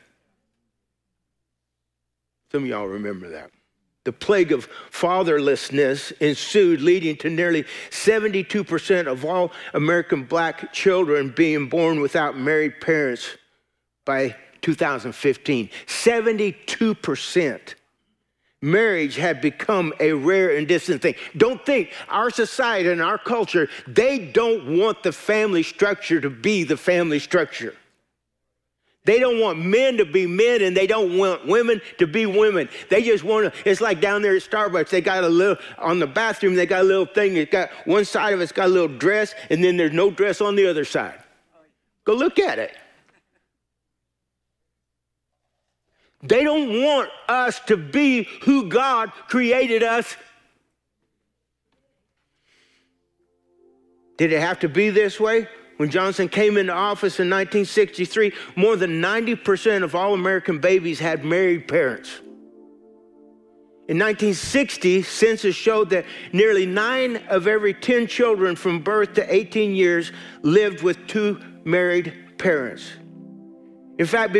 Some 2.52 2.64
of 2.64 2.70
y'all 2.70 2.88
remember 2.88 3.30
that. 3.30 3.52
The 4.10 4.14
plague 4.14 4.52
of 4.52 4.68
fatherlessness 4.90 6.12
ensued, 6.20 6.82
leading 6.82 7.16
to 7.18 7.30
nearly 7.30 7.64
72% 7.92 9.06
of 9.06 9.24
all 9.24 9.52
American 9.76 10.24
black 10.24 10.74
children 10.74 11.30
being 11.30 11.70
born 11.70 12.02
without 12.02 12.36
married 12.36 12.82
parents 12.82 13.38
by 14.06 14.36
2015. 14.62 15.70
72%. 15.86 17.76
Marriage 18.64 19.16
had 19.16 19.42
become 19.42 19.94
a 20.00 20.14
rare 20.14 20.58
and 20.58 20.68
distant 20.68 21.04
thing. 21.04 21.14
Don't 21.38 21.64
think 21.64 21.94
our 22.08 22.32
society 22.32 22.90
and 22.90 23.04
our 23.04 23.20
culture, 23.20 23.70
they 23.86 24.18
don't 24.18 24.80
want 24.80 25.04
the 25.04 25.12
family 25.12 25.62
structure 25.62 26.20
to 26.20 26.32
be 26.32 26.64
the 26.64 26.78
family 26.78 27.20
structure. 27.20 27.76
They 29.06 29.20
don't 29.20 29.40
want 29.40 29.64
men 29.64 29.98
to 29.98 30.06
be 30.06 30.28
men 30.28 30.62
and 30.62 30.76
they 30.76 30.86
don't 30.86 31.18
want 31.18 31.48
women 31.48 31.82
to 31.98 32.06
be 32.06 32.26
women. 32.26 32.70
They 32.90 33.02
just 33.02 33.24
want 33.24 33.52
to, 33.52 33.70
it's 33.70 33.82
like 33.82 34.02
down 34.02 34.22
there 34.22 34.36
at 34.36 34.44
Starbucks. 34.44 34.90
They 34.90 35.02
got 35.02 35.24
a 35.24 35.30
little, 35.30 35.56
on 35.78 36.00
the 36.00 36.08
bathroom, 36.08 36.56
they 36.56 36.66
got 36.66 36.82
a 36.82 36.84
little 36.84 37.06
thing. 37.06 37.38
It's 37.38 37.52
got 37.52 37.70
one 37.86 38.06
side 38.06 38.34
of 38.34 38.42
it's 38.42 38.52
got 38.52 38.66
a 38.66 38.70
little 38.70 38.88
dress 38.98 39.34
and 39.50 39.64
then 39.64 39.78
there's 39.78 39.94
no 39.94 40.12
dress 40.12 40.42
on 40.42 40.56
the 40.56 40.68
other 40.68 40.86
side. 40.86 41.20
Go 42.04 42.14
look 42.14 42.40
at 42.40 42.60
it. 42.60 42.76
They 46.22 46.44
don't 46.44 46.84
want 46.84 47.10
us 47.30 47.60
to 47.62 47.78
be 47.78 48.28
who 48.42 48.68
God 48.68 49.12
created 49.30 49.84
us. 49.84 50.18
Did 54.18 54.34
it 54.34 54.42
have 54.42 54.60
to 54.60 54.68
be 54.68 54.90
this 54.90 55.18
way? 55.18 55.48
When 55.80 55.90
Johnson 55.90 56.28
came 56.28 56.58
into 56.58 56.74
office 56.74 57.22
in 57.22 57.30
1963, 57.30 58.34
more 58.58 58.76
than 58.76 59.02
90% 59.02 59.82
of 59.82 59.96
all 59.96 60.14
American 60.14 60.60
babies 60.60 61.00
had 61.00 61.24
married 61.24 61.70
parents. 61.70 62.20
In 63.88 63.98
1960, 63.98 65.04
census 65.04 65.56
showed 65.56 65.90
that 65.92 66.04
nearly 66.34 66.66
nine 66.66 67.24
of 67.30 67.48
every 67.48 67.74
10 67.74 68.08
children 68.08 68.58
from 68.58 68.82
birth 68.82 69.14
to 69.14 69.34
18 69.34 69.74
years 69.74 70.12
lived 70.42 70.84
with 70.84 71.08
two 71.08 71.40
married 71.64 72.14
parents. 72.38 72.92
In 73.98 74.06
fact, 74.06 74.34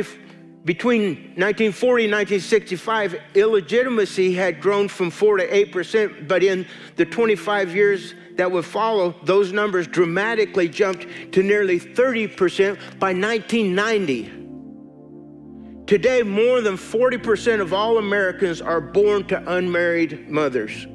between 0.66 1.16
1940 1.38 2.04
and 2.06 2.14
1965, 2.14 3.16
illegitimacy 3.34 4.34
had 4.34 4.60
grown 4.60 4.90
from 4.90 5.10
4 5.10 5.38
to 5.38 5.48
8%, 5.48 6.28
but 6.28 6.44
in 6.44 6.66
the 6.98 7.06
25 7.06 7.74
years 7.74 8.14
that 8.36 8.52
would 8.52 8.66
follow, 8.66 9.16
those 9.24 9.54
numbers 9.54 9.88
dramatically 9.88 10.68
jumped 10.68 11.08
to 11.32 11.44
nearly 11.44 11.80
30% 11.80 12.76
by 13.00 13.14
1990. 13.14 14.34
Today, 15.86 16.24
more 16.24 16.62
than 16.62 16.76
40% 16.76 17.62
of 17.62 17.74
all 17.74 17.98
Americans 17.98 18.62
are 18.62 18.82
born 18.82 19.26
to 19.28 19.56
unmarried 19.56 20.30
mothers. 20.30 20.88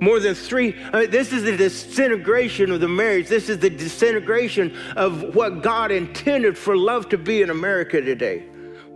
More 0.00 0.20
than 0.20 0.34
three, 0.34 0.74
I 0.92 1.00
mean, 1.00 1.10
this 1.10 1.32
is 1.32 1.42
the 1.42 1.56
disintegration 1.56 2.70
of 2.70 2.80
the 2.80 2.88
marriage. 2.88 3.28
This 3.28 3.48
is 3.48 3.58
the 3.58 3.70
disintegration 3.70 4.76
of 4.94 5.34
what 5.34 5.62
God 5.62 5.90
intended 5.90 6.58
for 6.58 6.76
love 6.76 7.08
to 7.08 7.18
be 7.18 7.42
in 7.42 7.48
America 7.50 8.00
today. 8.00 8.44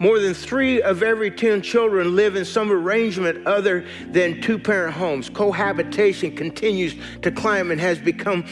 More 0.01 0.21
than 0.21 0.33
three 0.33 0.81
of 0.81 1.03
every 1.03 1.31
10 1.31 1.63
children 1.63 2.15
live 2.15 2.37
in 2.37 2.45
some 2.45 2.71
arrangement 2.71 3.47
other 3.47 3.85
than 4.07 4.41
two 4.41 4.59
parent 4.59 4.95
homes. 4.95 5.29
Cohabitation 5.29 6.37
continues 6.37 6.95
to 7.23 7.33
climb 7.33 7.73
and 7.73 7.81
has 7.81 7.99
become 7.99 8.47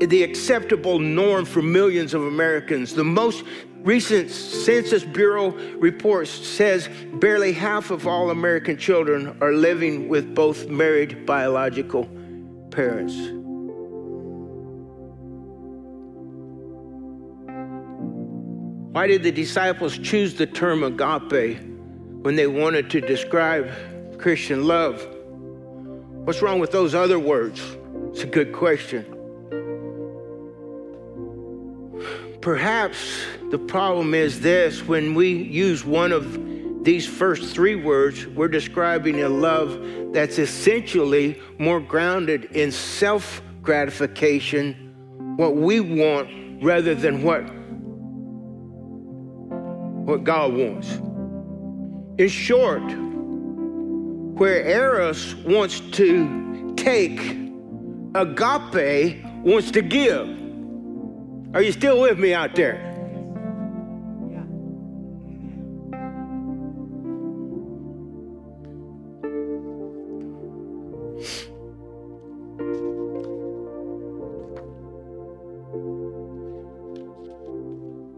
the 0.00 0.24
acceptable 0.24 0.98
norm 0.98 1.44
for 1.44 1.62
millions 1.62 2.12
of 2.12 2.22
Americans. 2.24 2.94
The 2.94 3.04
most 3.04 3.44
recent 3.82 4.30
Census 4.30 5.04
Bureau 5.04 5.50
report 5.78 6.26
says 6.26 6.88
barely 7.14 7.52
half 7.52 7.90
of 7.90 8.08
all 8.08 8.30
American 8.30 8.76
children 8.76 9.38
are 9.40 9.52
living 9.52 10.08
with 10.08 10.34
both 10.34 10.68
married 10.68 11.24
biological 11.24 12.08
parents. 12.70 13.39
Why 18.92 19.06
did 19.06 19.22
the 19.22 19.30
disciples 19.30 19.96
choose 19.96 20.34
the 20.34 20.46
term 20.46 20.82
agape 20.82 21.60
when 22.22 22.34
they 22.34 22.48
wanted 22.48 22.90
to 22.90 23.00
describe 23.00 23.70
Christian 24.18 24.66
love? 24.66 25.06
What's 26.24 26.42
wrong 26.42 26.58
with 26.58 26.72
those 26.72 26.92
other 26.92 27.20
words? 27.20 27.62
It's 28.10 28.24
a 28.24 28.26
good 28.26 28.52
question. 28.52 29.04
Perhaps 32.40 32.98
the 33.52 33.58
problem 33.58 34.12
is 34.12 34.40
this 34.40 34.84
when 34.84 35.14
we 35.14 35.34
use 35.34 35.84
one 35.84 36.10
of 36.10 36.84
these 36.84 37.06
first 37.06 37.54
three 37.54 37.76
words, 37.76 38.26
we're 38.26 38.48
describing 38.48 39.22
a 39.22 39.28
love 39.28 40.12
that's 40.12 40.40
essentially 40.40 41.40
more 41.60 41.78
grounded 41.78 42.46
in 42.56 42.72
self 42.72 43.40
gratification, 43.62 45.36
what 45.36 45.54
we 45.54 45.78
want 45.78 46.60
rather 46.60 46.96
than 46.96 47.22
what 47.22 47.59
what 50.04 50.24
God 50.24 50.52
wants. 50.54 50.90
In 52.18 52.28
short, 52.28 52.82
where 54.38 54.66
Eros 54.66 55.34
wants 55.36 55.80
to 55.80 56.74
take, 56.76 57.20
agape 58.14 59.24
wants 59.44 59.70
to 59.70 59.82
give. 59.82 60.28
Are 61.54 61.62
you 61.62 61.72
still 61.72 62.00
with 62.00 62.18
me 62.18 62.32
out 62.32 62.54
there? 62.54 62.86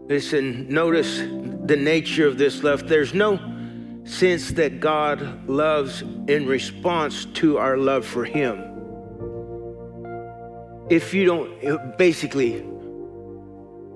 Listen, 0.07 0.67
notice 0.69 1.21
the 1.65 1.75
nature 1.75 2.27
of 2.27 2.37
this 2.37 2.63
love. 2.63 2.87
There's 2.87 3.13
no 3.13 3.39
sense 4.05 4.51
that 4.51 4.79
God 4.79 5.47
loves 5.47 6.01
in 6.01 6.45
response 6.45 7.25
to 7.25 7.57
our 7.57 7.77
love 7.77 8.05
for 8.05 8.25
Him. 8.25 8.69
If 10.89 11.13
you 11.13 11.25
don't, 11.25 11.97
basically, 11.97 12.65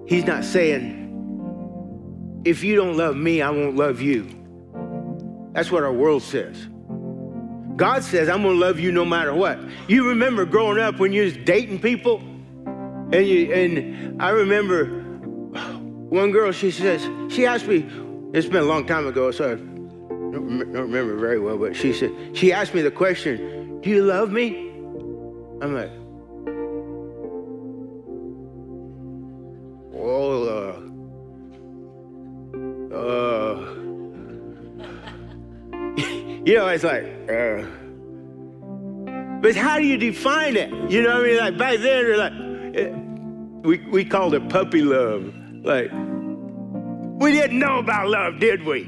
He's 0.06 0.25
not 0.25 0.45
saying, 0.45 2.41
if 2.45 2.63
you 2.63 2.77
don't 2.77 2.95
love 2.95 3.17
me, 3.17 3.41
I 3.41 3.49
won't 3.49 3.75
love 3.75 4.01
you. 4.01 4.30
That's 5.51 5.69
what 5.71 5.84
our 5.84 5.91
world 5.91 6.23
says. 6.23 6.67
God 7.75 8.03
says, 8.03 8.30
I'm 8.30 8.41
gonna 8.41 8.58
love 8.58 8.80
you 8.80 8.91
no 8.91 9.03
matter 9.03 9.34
what. 9.34 9.60
You 9.88 10.08
remember 10.10 10.45
growing 10.45 10.80
up 10.80 10.97
when 10.97 11.12
you 11.12 11.23
was 11.23 11.36
dating 11.38 11.80
people? 11.80 12.19
And 13.12 13.27
you 13.27 13.53
and 13.53 14.21
I 14.21 14.30
remember 14.30 14.96
one 16.10 16.32
girl, 16.32 16.52
she 16.52 16.72
says, 16.72 17.02
she 17.34 17.46
asked 17.46 17.67
me, 17.67 17.86
it's 18.34 18.48
been 18.48 18.62
a 18.62 18.65
long 18.65 18.86
time 18.86 19.08
ago, 19.08 19.32
so 19.32 19.52
I 19.52 19.56
don't, 19.56 20.60
remember 20.60 21.17
very 21.17 21.39
well, 21.39 21.58
but 21.58 21.76
she 21.76 21.91
said, 21.91 22.12
she 22.34 22.54
asked 22.54 22.74
me 22.74 22.82
the 22.82 22.91
question, 22.91 23.82
Do 23.82 23.89
you 23.89 24.04
love 24.04 24.32
me? 24.32 24.70
I'm 25.62 25.74
like, 25.74 25.91
Well, 29.91 30.48
uh, 30.48 30.74
uh, 32.96 33.60
you 36.46 36.56
know, 36.56 36.67
it's 36.67 36.84
like, 36.84 37.04
uh, 37.30 37.65
but 39.41 39.56
how 39.56 39.78
do 39.78 39.84
you 39.84 39.98
define 39.98 40.56
it? 40.56 40.70
You 40.89 41.02
know 41.02 41.15
what 41.15 41.22
I 41.22 41.28
mean? 41.28 41.38
Like 41.38 41.58
back 41.58 41.80
then, 41.80 42.17
like, 42.17 42.34
eh, 42.78 42.89
we, 43.67 43.78
we 43.89 44.06
called 44.06 44.34
it 44.34 44.48
puppy 44.50 44.82
love. 44.82 45.34
Like, 45.67 45.91
we 45.91 47.34
didn't 47.34 47.60
know 47.60 47.80
about 47.80 48.08
love, 48.08 48.39
did 48.39 48.63
we? 48.63 48.84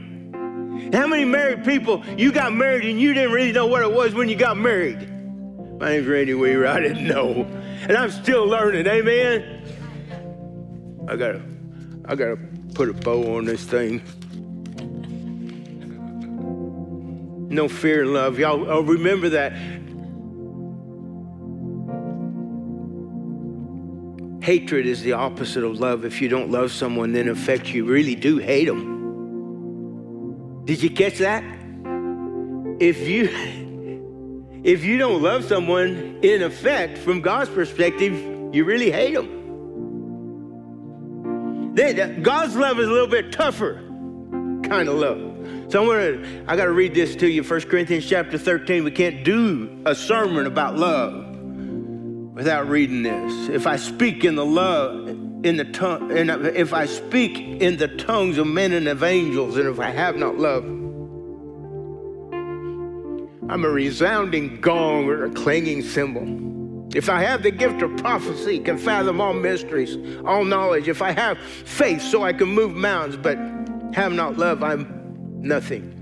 How 0.93 1.07
many 1.07 1.25
married 1.25 1.65
people, 1.65 2.05
you 2.15 2.31
got 2.31 2.53
married 2.53 2.85
and 2.85 2.97
you 2.97 3.13
didn't 3.13 3.33
really 3.33 3.51
know 3.51 3.67
what 3.67 3.81
it 3.81 3.91
was 3.91 4.13
when 4.13 4.29
you 4.29 4.37
got 4.37 4.55
married? 4.55 4.97
My 5.77 5.89
name's 5.89 6.07
Randy 6.07 6.35
Weaver. 6.35 6.67
I 6.67 6.79
didn't 6.79 7.05
know. 7.05 7.45
And 7.81 7.97
I'm 7.97 8.11
still 8.11 8.45
learning. 8.45 8.87
Amen. 8.87 9.61
I 11.09 11.17
gotta, 11.17 11.41
I 12.05 12.15
gotta 12.15 12.37
put 12.73 12.87
a 12.87 12.93
bow 12.93 13.35
on 13.35 13.43
this 13.43 13.65
thing. 13.65 14.01
No 17.49 17.67
fear 17.67 18.03
in 18.03 18.13
love. 18.13 18.39
Y'all 18.39 18.71
oh, 18.71 18.83
remember 18.83 19.27
that 19.29 19.51
Hatred 24.49 24.88
is 24.88 25.03
the 25.03 25.13
opposite 25.13 25.63
of 25.63 25.79
love. 25.79 26.05
If 26.05 26.23
you 26.23 26.27
don't 26.27 26.49
love 26.49 26.71
someone, 26.71 27.12
then 27.12 27.27
in 27.27 27.33
effect 27.33 27.67
you 27.67 27.85
really 27.85 28.15
do 28.15 28.39
hate 28.39 28.65
them. 28.65 30.65
Did 30.65 30.81
you 30.81 30.89
catch 30.89 31.19
that? 31.19 31.43
If 32.79 33.07
you 33.07 33.25
if 34.63 34.83
you 34.83 34.97
don't 34.97 35.21
love 35.21 35.45
someone, 35.45 36.17
in 36.23 36.41
effect, 36.41 36.97
from 36.97 37.21
God's 37.21 37.51
perspective, 37.51 38.13
you 38.51 38.65
really 38.65 38.89
hate 38.89 39.13
them. 39.13 39.27
God's 42.23 42.55
love 42.55 42.79
is 42.79 42.88
a 42.88 42.91
little 42.91 43.05
bit 43.05 43.31
tougher 43.31 43.75
kind 44.63 44.89
of 44.89 44.95
love. 44.95 45.71
So 45.71 45.79
I'm 45.79 45.88
gonna, 45.88 46.43
I 46.47 46.55
gotta 46.55 46.71
read 46.71 46.95
this 46.95 47.15
to 47.17 47.27
you, 47.27 47.43
1 47.43 47.62
Corinthians 47.69 48.09
chapter 48.09 48.39
13. 48.39 48.83
We 48.83 48.89
can't 48.89 49.23
do 49.23 49.83
a 49.85 49.93
sermon 49.93 50.47
about 50.47 50.75
love 50.75 51.28
without 52.39 52.69
reading 52.69 53.04
this. 53.04 53.49
If 53.49 53.67
I 53.67 53.75
speak 53.75 54.23
in 54.23 54.36
the 54.36 54.45
love, 54.45 55.10
in 55.43 55.58
the 55.58 55.65
tongue, 55.65 56.10
and 56.17 56.32
if 56.32 56.71
I 56.71 56.86
speak 56.86 57.38
in 57.38 57.75
the 57.75 57.89
tongues 57.89 58.38
of 58.38 58.47
men 58.47 58.71
and 58.71 58.88
of 58.88 59.04
angels, 59.04 59.58
and 59.58 59.67
if 59.67 59.78
I 59.78 59.89
have 59.89 60.15
not 60.15 60.38
love, 60.38 60.63
I'm 63.52 63.65
a 63.65 63.69
resounding 63.69 64.62
gong 64.62 65.10
or 65.10 65.25
a 65.25 65.32
clanging 65.32 65.82
cymbal. 65.82 66.88
If 66.95 67.10
I 67.10 67.23
have 67.23 67.43
the 67.43 67.52
gift 67.52 67.82
of 67.82 67.97
prophecy, 67.97 68.58
can 68.60 68.78
fathom 68.78 69.19
all 69.19 69.34
mysteries, 69.34 69.97
all 70.23 70.45
knowledge, 70.45 70.88
if 70.88 71.02
I 71.02 71.12
have 71.12 71.38
faith 71.39 72.02
so 72.02 72.23
I 72.23 72.32
can 72.32 72.47
move 72.47 72.73
mountains, 72.73 73.17
but 73.17 73.38
have 73.93 74.13
not 74.13 74.38
love, 74.38 74.63
I'm 74.63 75.42
nothing. 75.42 75.94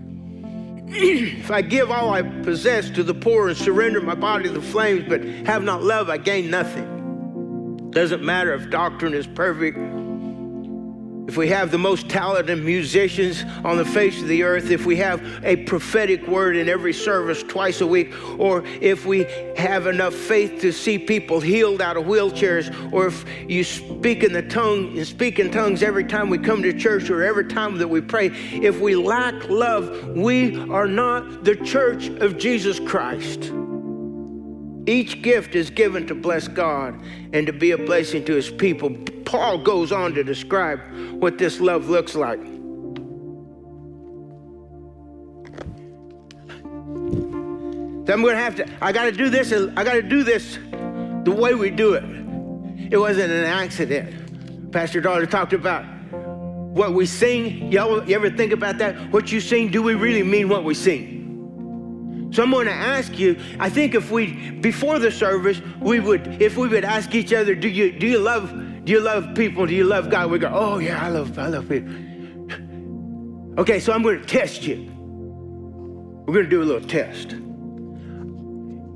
If 0.90 1.52
I 1.52 1.62
give 1.62 1.92
all 1.92 2.14
I 2.14 2.22
possess 2.22 2.90
to 2.92 3.04
the 3.04 3.14
poor 3.14 3.50
and 3.50 3.58
surrender 3.58 4.02
my 4.02 4.16
body 4.16 4.46
to 4.46 4.52
the 4.52 4.62
flames, 4.62 5.06
but 5.08 5.24
have 5.24 5.64
not 5.64 5.84
love, 5.84 6.10
I 6.10 6.18
gain 6.18 6.50
nothing. 6.50 7.92
Doesn't 7.92 8.24
matter 8.24 8.54
if 8.54 8.70
doctrine 8.70 9.14
is 9.14 9.28
perfect, 9.28 9.78
if 11.28 11.36
we 11.36 11.50
have 11.50 11.72
the 11.72 11.78
most 11.78 12.10
talented 12.10 12.64
musicians 12.64 13.44
on 13.66 13.78
the 13.78 13.86
face 13.86 14.22
of 14.22 14.28
the 14.30 14.44
earth, 14.44 14.72
if 14.72 14.86
we 14.86 14.96
have 14.96 15.22
a 15.44 15.58
prophetic 15.58 16.26
word 16.28 16.56
in 16.56 16.70
every 16.70 16.94
service 16.94 17.44
twice 17.44 17.82
a 17.82 17.88
week, 17.88 18.14
or 18.40 18.64
if 18.82 19.06
we 19.06 19.26
have 19.58 19.88
enough 19.88 20.14
faith 20.14 20.62
to 20.62 20.72
see 20.72 20.98
people 20.98 21.42
healed 21.42 21.82
out 21.82 21.98
of 21.98 22.06
wheelchairs, 22.06 22.74
or 22.94 23.08
if 23.08 23.26
you 23.50 23.64
speak 23.64 24.24
in 24.24 24.32
the 24.32 24.42
tongue 24.42 24.98
and 24.98 25.06
speak 25.06 25.38
in 25.38 25.52
tongues 25.52 25.84
every 25.84 26.06
time 26.06 26.30
we 26.30 26.38
come 26.38 26.64
to 26.64 26.72
church 26.72 27.10
or 27.10 27.24
every 27.24 27.46
time 27.46 27.78
that 27.78 27.88
we 27.88 28.00
pray, 28.00 28.28
if 28.28 28.80
we 28.80 28.96
lack 28.96 29.50
love, 29.50 30.08
we 30.16 30.58
are 30.70 30.88
not 30.88 31.44
the 31.44 31.56
church 31.58 32.08
of 32.08 32.38
Jesus 32.38 32.80
Christ. 32.80 33.52
Each 34.88 35.22
gift 35.22 35.54
is 35.54 35.70
given 35.70 36.08
to 36.08 36.16
bless 36.16 36.48
God 36.48 37.00
and 37.34 37.46
to 37.46 37.52
be 37.52 37.72
a 37.72 37.78
blessing 37.78 38.24
to 38.26 38.34
his 38.34 38.50
people. 38.50 38.90
Paul 39.26 39.58
goes 39.58 39.92
on 39.92 40.14
to 40.14 40.24
describe 40.24 40.80
what 41.20 41.38
this 41.38 41.60
love 41.60 41.90
looks 41.90 42.16
like. 42.16 42.40
So 48.08 48.14
I'm 48.14 48.22
to 48.24 48.38
have 48.38 48.56
to, 48.56 48.66
I 48.82 48.94
got 48.94 49.04
to 49.04 49.12
do 49.12 49.30
this, 49.30 49.52
I 49.52 49.84
got 49.84 49.94
to 49.94 50.02
do 50.02 50.24
this 50.24 50.58
the 51.26 51.36
way 51.38 51.54
we 51.54 51.70
do 51.70 51.94
it. 51.96 52.06
It 52.90 52.98
wasn't 52.98 53.34
an 53.34 53.44
accident. 53.44 54.72
Pastor 54.72 55.02
Dollar 55.02 55.26
talked 55.26 55.52
about 55.52 55.84
what 56.14 56.94
we 56.94 57.06
sing, 57.06 57.70
y'all 57.70 58.08
you 58.08 58.16
ever 58.16 58.30
think 58.30 58.54
about 58.54 58.78
that? 58.78 59.12
What 59.12 59.34
you 59.34 59.42
sing, 59.42 59.70
do 59.70 59.82
we 59.82 59.96
really 59.96 60.24
mean 60.24 60.48
what 60.48 60.64
we 60.64 60.74
sing? 60.74 61.17
So 62.38 62.44
I'm 62.44 62.52
going 62.52 62.68
to 62.68 62.72
ask 62.72 63.18
you, 63.18 63.36
I 63.60 63.68
think 63.68 63.96
if 63.96 64.12
we 64.12 64.52
before 64.52 65.00
the 65.00 65.12
service, 65.12 65.60
we 65.82 66.00
would 66.00 66.40
if 66.40 66.56
we 66.56 66.68
would 66.68 66.86
ask 66.86 67.16
each 67.16 67.34
other, 67.34 67.56
do 67.56 67.68
you 67.68 67.92
do 67.92 68.06
you 68.06 68.20
love 68.20 68.54
do 68.86 68.92
you 68.92 69.00
love 69.00 69.34
people? 69.34 69.66
Do 69.66 69.74
you 69.74 69.86
love 69.86 70.12
God? 70.12 70.30
We 70.30 70.38
go, 70.38 70.52
"Oh 70.54 70.78
yeah, 70.78 71.04
I 71.04 71.10
love 71.10 71.40
I 71.40 71.48
love 71.48 71.68
people." 71.68 71.96
Okay, 73.58 73.80
so 73.80 73.92
I'm 73.92 74.04
going 74.04 74.20
to 74.20 74.26
test 74.28 74.68
you. 74.68 74.88
We're 76.28 76.34
going 76.36 76.46
to 76.46 76.50
do 76.52 76.62
a 76.62 76.64
little 76.64 76.88
test. 76.88 77.32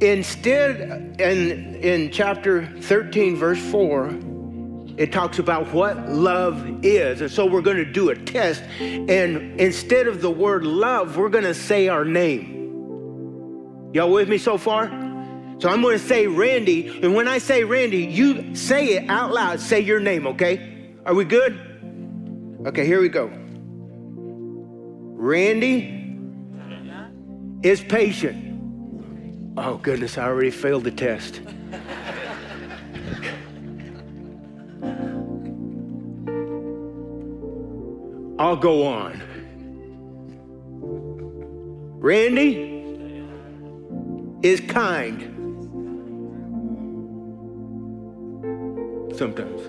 Instead 0.03 1.19
in 1.19 1.77
in 1.77 2.11
chapter 2.11 2.67
13 2.81 3.37
verse 3.37 3.59
4, 3.71 4.19
it 4.97 5.11
talks 5.11 5.39
about 5.39 5.73
what 5.73 6.09
love 6.09 6.85
is. 6.85 7.21
And 7.21 7.31
so 7.31 7.47
we're 7.47 7.61
going 7.61 7.77
to 7.77 7.91
do 7.91 8.11
a 8.11 8.15
test. 8.15 8.61
And 8.79 9.59
instead 9.59 10.05
of 10.05 10.21
the 10.21 10.29
word 10.29 10.63
love, 10.63 11.17
we're 11.17 11.29
going 11.29 11.45
to 11.45 11.55
say 11.55 11.87
our 11.87 12.05
name. 12.05 12.60
Y'all 13.93 14.11
with 14.11 14.29
me 14.29 14.37
so 14.37 14.57
far? 14.57 14.87
So 15.59 15.69
I'm 15.69 15.81
going 15.81 15.99
to 15.99 16.03
say 16.03 16.27
Randy. 16.27 17.01
And 17.03 17.13
when 17.13 17.27
I 17.27 17.37
say 17.37 17.63
Randy, 17.63 18.05
you 18.05 18.55
say 18.55 18.93
it 18.95 19.09
out 19.09 19.31
loud. 19.31 19.59
Say 19.59 19.81
your 19.81 19.99
name, 19.99 20.25
okay? 20.27 20.95
Are 21.05 21.13
we 21.13 21.25
good? 21.25 21.59
Okay, 22.65 22.85
here 22.85 23.01
we 23.01 23.09
go. 23.09 23.29
Randy 25.23 26.17
is 27.63 27.81
patient. 27.81 28.47
Oh, 29.57 29.77
goodness, 29.77 30.17
I 30.17 30.23
already 30.23 30.51
failed 30.51 30.83
the 30.83 30.91
test. 30.91 31.41
I'll 38.39 38.55
go 38.55 38.87
on. 38.87 39.21
Randy 41.99 42.80
is 44.43 44.59
kind. 44.61 45.21
Sometimes. 49.15 49.61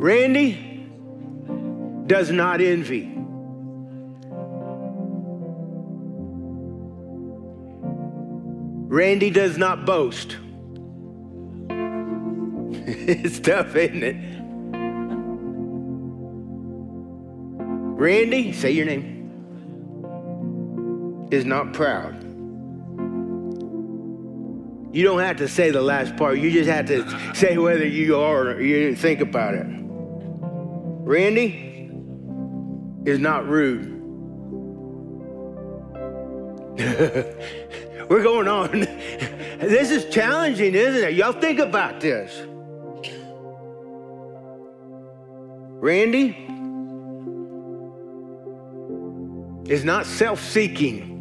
Randy 0.00 0.86
does 2.06 2.30
not 2.30 2.60
envy. 2.60 3.14
Randy 8.90 9.30
does 9.30 9.58
not 9.58 9.84
boast. 9.84 10.38
it's 11.68 13.40
tough, 13.40 13.76
isn't 13.76 14.02
it? 14.02 14.16
Randy, 18.00 18.52
say 18.52 18.70
your 18.70 18.86
name, 18.86 19.17
is 21.30 21.44
not 21.44 21.72
proud. 21.72 22.24
You 24.94 25.04
don't 25.04 25.20
have 25.20 25.36
to 25.36 25.48
say 25.48 25.70
the 25.70 25.82
last 25.82 26.16
part. 26.16 26.38
You 26.38 26.50
just 26.50 26.70
have 26.70 26.86
to 26.86 27.34
say 27.34 27.58
whether 27.58 27.86
you 27.86 28.16
are 28.16 28.48
or 28.48 28.60
you 28.60 28.80
didn't 28.80 28.98
think 28.98 29.20
about 29.20 29.54
it. 29.54 29.66
Randy 29.68 31.90
is 33.04 33.18
not 33.18 33.46
rude. 33.46 33.96
We're 38.08 38.22
going 38.22 38.48
on. 38.48 38.80
this 38.80 39.90
is 39.90 40.12
challenging, 40.12 40.74
isn't 40.74 41.10
it? 41.10 41.14
Y'all 41.14 41.32
think 41.32 41.58
about 41.58 42.00
this. 42.00 42.42
Randy 45.80 46.28
is 49.72 49.84
not 49.84 50.06
self 50.06 50.40
seeking. 50.40 51.17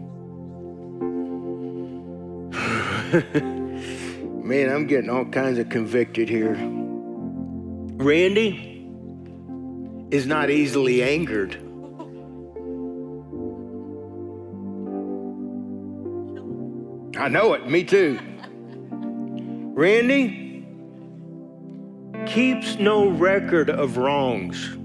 Man, 3.13 4.69
I'm 4.69 4.85
getting 4.85 5.09
all 5.09 5.23
kinds 5.23 5.59
of 5.59 5.69
convicted 5.69 6.27
here. 6.27 6.55
Randy 7.95 8.85
is 10.11 10.25
not 10.27 10.49
easily 10.49 11.01
angered. 11.03 11.55
I 17.17 17.29
know 17.29 17.53
it, 17.53 17.69
me 17.69 17.85
too. 17.85 18.19
Randy 19.73 20.65
keeps 22.25 22.75
no 22.75 23.07
record 23.07 23.69
of 23.69 23.95
wrongs. 23.95 24.77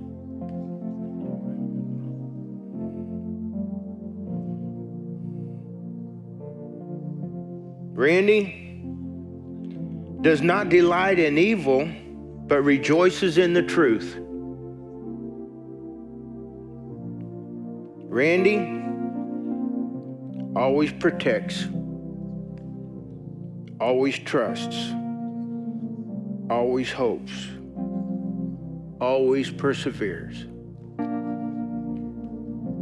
Randy 8.02 8.82
does 10.22 10.42
not 10.42 10.68
delight 10.68 11.20
in 11.20 11.38
evil, 11.38 11.88
but 12.48 12.62
rejoices 12.62 13.38
in 13.38 13.52
the 13.52 13.62
truth. 13.62 14.16
Randy 18.10 18.58
always 20.56 20.92
protects, 20.92 21.64
always 23.78 24.18
trusts, 24.18 24.90
always 26.50 26.90
hopes, 26.90 27.46
always 29.00 29.48
perseveres. 29.48 30.44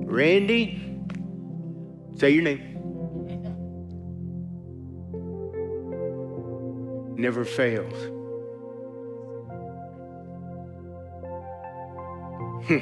Randy, 0.06 0.98
say 2.16 2.30
your 2.30 2.42
name. 2.42 2.69
Never 7.20 7.44
fails. 7.44 7.92
Hmm. 12.66 12.78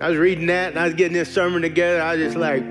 I 0.00 0.10
was 0.10 0.18
reading 0.18 0.46
that 0.46 0.70
and 0.70 0.78
I 0.78 0.84
was 0.84 0.94
getting 0.94 1.14
this 1.14 1.32
sermon 1.32 1.62
together. 1.62 2.00
I 2.00 2.16
was 2.16 2.24
just 2.24 2.36
like 2.36 2.62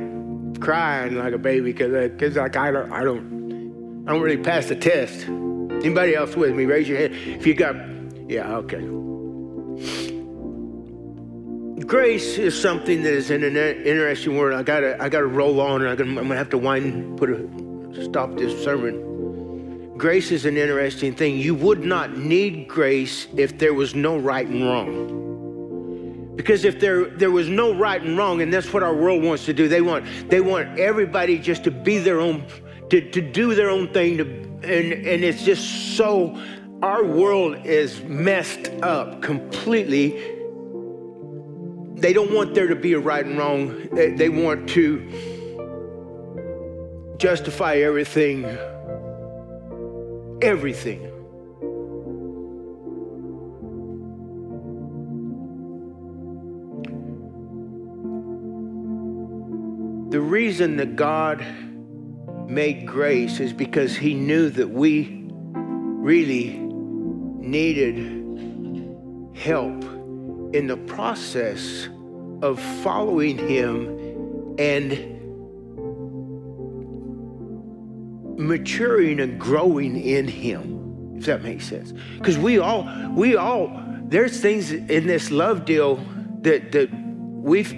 crying 0.61 1.15
like 1.15 1.33
a 1.33 1.37
baby 1.37 1.73
because 1.73 2.11
because 2.11 2.35
like 2.35 2.55
I 2.55 2.71
don't 2.71 2.91
I 2.91 3.03
don't 3.03 4.05
I 4.07 4.11
don't 4.11 4.21
really 4.21 4.41
pass 4.41 4.67
the 4.67 4.75
test. 4.75 5.27
Anybody 5.27 6.15
else 6.15 6.35
with 6.35 6.55
me? 6.55 6.65
Raise 6.65 6.87
your 6.87 6.97
hand 6.97 7.13
if 7.13 7.45
you 7.45 7.53
got. 7.53 7.75
Yeah, 8.29 8.55
okay 8.57 9.04
grace 11.85 12.37
is 12.37 12.59
something 12.59 13.03
that 13.03 13.13
is 13.13 13.29
an 13.31 13.43
interesting 13.43 14.37
word. 14.37 14.53
I 14.53 14.63
gotta, 14.63 15.01
I 15.01 15.09
gotta 15.09 15.27
roll 15.27 15.59
on, 15.61 15.85
and 15.85 15.99
I'm 15.99 16.15
gonna 16.15 16.35
have 16.35 16.49
to 16.49 16.57
wind, 16.57 17.17
put 17.17 17.29
a 17.29 18.03
stop 18.03 18.35
this 18.35 18.63
sermon. 18.63 19.95
Grace 19.97 20.31
is 20.31 20.45
an 20.45 20.57
interesting 20.57 21.15
thing. 21.15 21.37
You 21.37 21.55
would 21.55 21.85
not 21.85 22.17
need 22.17 22.67
grace 22.67 23.27
if 23.37 23.57
there 23.57 23.73
was 23.73 23.95
no 23.95 24.17
right 24.17 24.45
and 24.45 24.65
wrong. 24.65 26.35
Because 26.35 26.65
if 26.65 26.81
there 26.81 27.05
there 27.05 27.31
was 27.31 27.47
no 27.47 27.73
right 27.73 28.01
and 28.01 28.17
wrong, 28.17 28.41
and 28.41 28.53
that's 28.53 28.73
what 28.73 28.83
our 28.83 28.93
world 28.93 29.23
wants 29.23 29.45
to 29.45 29.53
do, 29.53 29.67
they 29.69 29.81
want 29.81 30.05
they 30.29 30.41
want 30.41 30.77
everybody 30.77 31.39
just 31.39 31.63
to 31.63 31.71
be 31.71 31.97
their 31.97 32.19
own, 32.19 32.45
to, 32.89 33.09
to 33.11 33.21
do 33.21 33.55
their 33.55 33.69
own 33.69 33.87
thing, 33.93 34.17
to, 34.17 34.23
and 34.25 34.91
and 34.91 35.23
it's 35.23 35.43
just 35.43 35.95
so. 35.95 36.41
Our 36.83 37.05
world 37.05 37.65
is 37.65 38.03
messed 38.03 38.67
up 38.83 39.21
completely 39.21 40.34
they 42.05 42.13
don't 42.13 42.31
want 42.31 42.53
there 42.53 42.67
to 42.67 42.75
be 42.75 42.93
a 42.93 42.99
right 42.99 43.25
and 43.25 43.35
wrong. 43.35 43.89
They, 43.91 44.11
they 44.11 44.29
want 44.29 44.69
to 44.69 45.01
justify 47.17 47.77
everything. 47.77 48.45
Everything. 50.39 51.01
The 60.11 60.21
reason 60.21 60.77
that 60.77 60.95
God 60.95 61.43
made 62.47 62.85
grace 62.85 63.39
is 63.39 63.51
because 63.51 63.95
He 63.95 64.13
knew 64.13 64.51
that 64.51 64.69
we 64.69 65.25
really 65.31 66.59
needed 66.59 67.97
help 69.35 69.83
in 70.53 70.67
the 70.67 70.77
process 70.85 71.89
of 72.45 72.59
following 72.83 73.37
him 73.37 74.55
and 74.59 74.89
maturing 78.37 79.19
and 79.19 79.39
growing 79.39 79.99
in 79.99 80.27
him 80.27 80.75
if 81.17 81.25
that 81.25 81.43
makes 81.43 81.65
sense. 81.65 81.93
Because 82.17 82.37
we 82.37 82.59
all 82.59 82.87
we 83.13 83.35
all 83.35 83.71
there's 84.03 84.39
things 84.39 84.71
in 84.71 85.07
this 85.07 85.31
love 85.31 85.65
deal 85.65 85.95
that 86.41 86.71
that 86.71 86.89
we've 86.93 87.73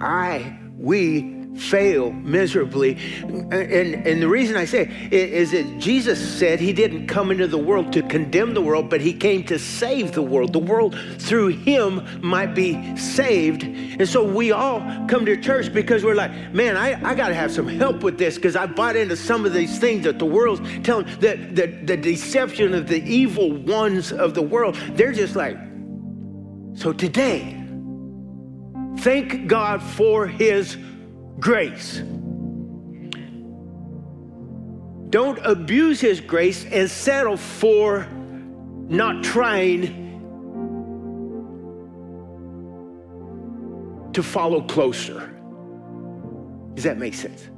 i 0.00 0.58
we 0.76 1.39
fail 1.56 2.12
miserably. 2.12 2.96
And, 3.22 4.06
and 4.06 4.22
the 4.22 4.28
reason 4.28 4.56
I 4.56 4.64
say 4.64 4.90
is 5.10 5.50
that 5.50 5.78
Jesus 5.78 6.38
said 6.38 6.60
he 6.60 6.72
didn't 6.72 7.06
come 7.06 7.30
into 7.30 7.46
the 7.46 7.58
world 7.58 7.92
to 7.92 8.02
condemn 8.02 8.54
the 8.54 8.62
world, 8.62 8.88
but 8.88 9.00
he 9.00 9.12
came 9.12 9.44
to 9.44 9.58
save 9.58 10.12
the 10.12 10.22
world. 10.22 10.52
The 10.52 10.58
world 10.58 10.96
through 11.18 11.48
him 11.48 12.06
might 12.22 12.54
be 12.54 12.96
saved. 12.96 13.62
And 13.64 14.08
so 14.08 14.24
we 14.24 14.52
all 14.52 14.80
come 15.08 15.26
to 15.26 15.36
church 15.36 15.72
because 15.72 16.04
we're 16.04 16.14
like, 16.14 16.52
man, 16.52 16.76
I, 16.76 17.10
I 17.10 17.14
got 17.14 17.28
to 17.28 17.34
have 17.34 17.52
some 17.52 17.68
help 17.68 18.02
with 18.02 18.18
this 18.18 18.36
because 18.36 18.56
I 18.56 18.66
bought 18.66 18.96
into 18.96 19.16
some 19.16 19.44
of 19.44 19.52
these 19.52 19.78
things 19.78 20.04
that 20.04 20.18
the 20.18 20.26
world's 20.26 20.62
telling, 20.84 21.06
that 21.20 21.56
the, 21.56 21.66
the 21.66 21.96
deception 21.96 22.74
of 22.74 22.88
the 22.88 23.02
evil 23.02 23.52
ones 23.52 24.12
of 24.12 24.34
the 24.34 24.42
world, 24.42 24.76
they're 24.92 25.12
just 25.12 25.36
like, 25.36 25.58
so 26.74 26.92
today, 26.92 27.56
thank 28.98 29.48
God 29.48 29.82
for 29.82 30.26
his 30.26 30.76
grace. 31.40 32.02
Don't 35.10 35.38
abuse 35.44 36.00
his 36.00 36.20
grace 36.20 36.64
and 36.66 36.88
settle 36.88 37.36
for 37.36 38.06
not 38.88 39.24
trying 39.24 40.08
to 44.12 44.22
follow 44.22 44.60
closer. 44.62 45.34
Does 46.74 46.84
that 46.84 46.98
make 46.98 47.14
sense? 47.14 47.48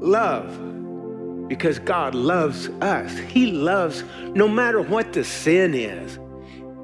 Love, 0.00 1.48
because 1.48 1.78
God 1.78 2.14
loves 2.14 2.68
us. 2.80 3.16
He 3.16 3.52
loves 3.52 4.02
no 4.34 4.48
matter 4.48 4.82
what 4.82 5.12
the 5.12 5.24
sin 5.24 5.74
is 5.74 6.18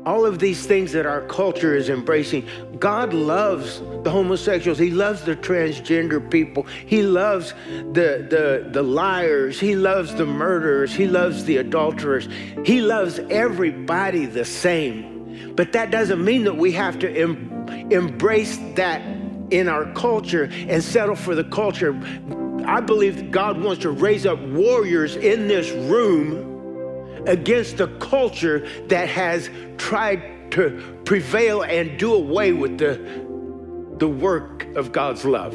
all 0.06 0.24
of 0.24 0.38
these 0.38 0.66
things 0.66 0.92
that 0.92 1.06
our 1.06 1.20
culture 1.22 1.74
is 1.74 1.90
embracing. 1.90 2.48
God 2.78 3.12
loves 3.12 3.80
the 4.02 4.10
homosexuals. 4.10 4.78
He 4.78 4.90
loves 4.90 5.22
the 5.22 5.36
transgender 5.36 6.30
people. 6.30 6.64
He 6.86 7.02
loves 7.02 7.52
the, 7.68 8.26
the, 8.28 8.68
the 8.70 8.82
liars. 8.82 9.60
He 9.60 9.76
loves 9.76 10.14
the 10.14 10.26
murderers. 10.26 10.94
He 10.94 11.06
loves 11.06 11.44
the 11.44 11.58
adulterers. 11.58 12.28
He 12.64 12.80
loves 12.80 13.18
everybody 13.30 14.26
the 14.26 14.44
same. 14.44 15.54
But 15.54 15.72
that 15.72 15.90
doesn't 15.90 16.24
mean 16.24 16.44
that 16.44 16.56
we 16.56 16.72
have 16.72 16.98
to 17.00 17.10
em- 17.10 17.68
embrace 17.90 18.58
that 18.76 19.02
in 19.50 19.68
our 19.68 19.92
culture 19.92 20.48
and 20.52 20.82
settle 20.82 21.16
for 21.16 21.34
the 21.34 21.44
culture. 21.44 21.92
I 22.64 22.80
believe 22.80 23.30
God 23.30 23.60
wants 23.60 23.82
to 23.82 23.90
raise 23.90 24.24
up 24.24 24.38
warriors 24.40 25.16
in 25.16 25.48
this 25.48 25.70
room 25.70 26.49
against 27.26 27.80
a 27.80 27.86
culture 27.98 28.66
that 28.88 29.08
has 29.08 29.50
tried 29.78 30.50
to 30.52 31.00
prevail 31.04 31.62
and 31.62 31.98
do 31.98 32.14
away 32.14 32.52
with 32.52 32.78
the, 32.78 32.94
the 33.98 34.08
work 34.08 34.64
of 34.76 34.92
God's 34.92 35.24
love. 35.24 35.54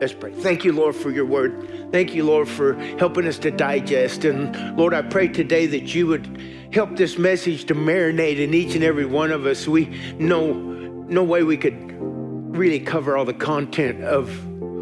Let's 0.00 0.12
pray. 0.12 0.32
Thank 0.32 0.64
you, 0.64 0.72
Lord, 0.72 0.94
for 0.94 1.10
your 1.10 1.24
word. 1.24 1.90
Thank 1.90 2.14
you, 2.14 2.24
Lord, 2.24 2.48
for 2.48 2.74
helping 2.98 3.26
us 3.26 3.38
to 3.38 3.50
digest. 3.50 4.26
And 4.26 4.76
Lord, 4.76 4.92
I 4.92 5.00
pray 5.00 5.28
today 5.28 5.66
that 5.66 5.94
you 5.94 6.06
would 6.06 6.38
help 6.70 6.96
this 6.96 7.16
message 7.16 7.64
to 7.66 7.74
marinate 7.74 8.38
in 8.38 8.52
each 8.52 8.74
and 8.74 8.84
every 8.84 9.06
one 9.06 9.32
of 9.32 9.46
us. 9.46 9.66
We 9.66 9.86
know 10.18 10.52
no 10.52 11.24
way 11.24 11.44
we 11.44 11.56
could 11.56 11.94
really 11.98 12.80
cover 12.80 13.16
all 13.16 13.24
the 13.24 13.32
content 13.32 14.04
of 14.04 14.28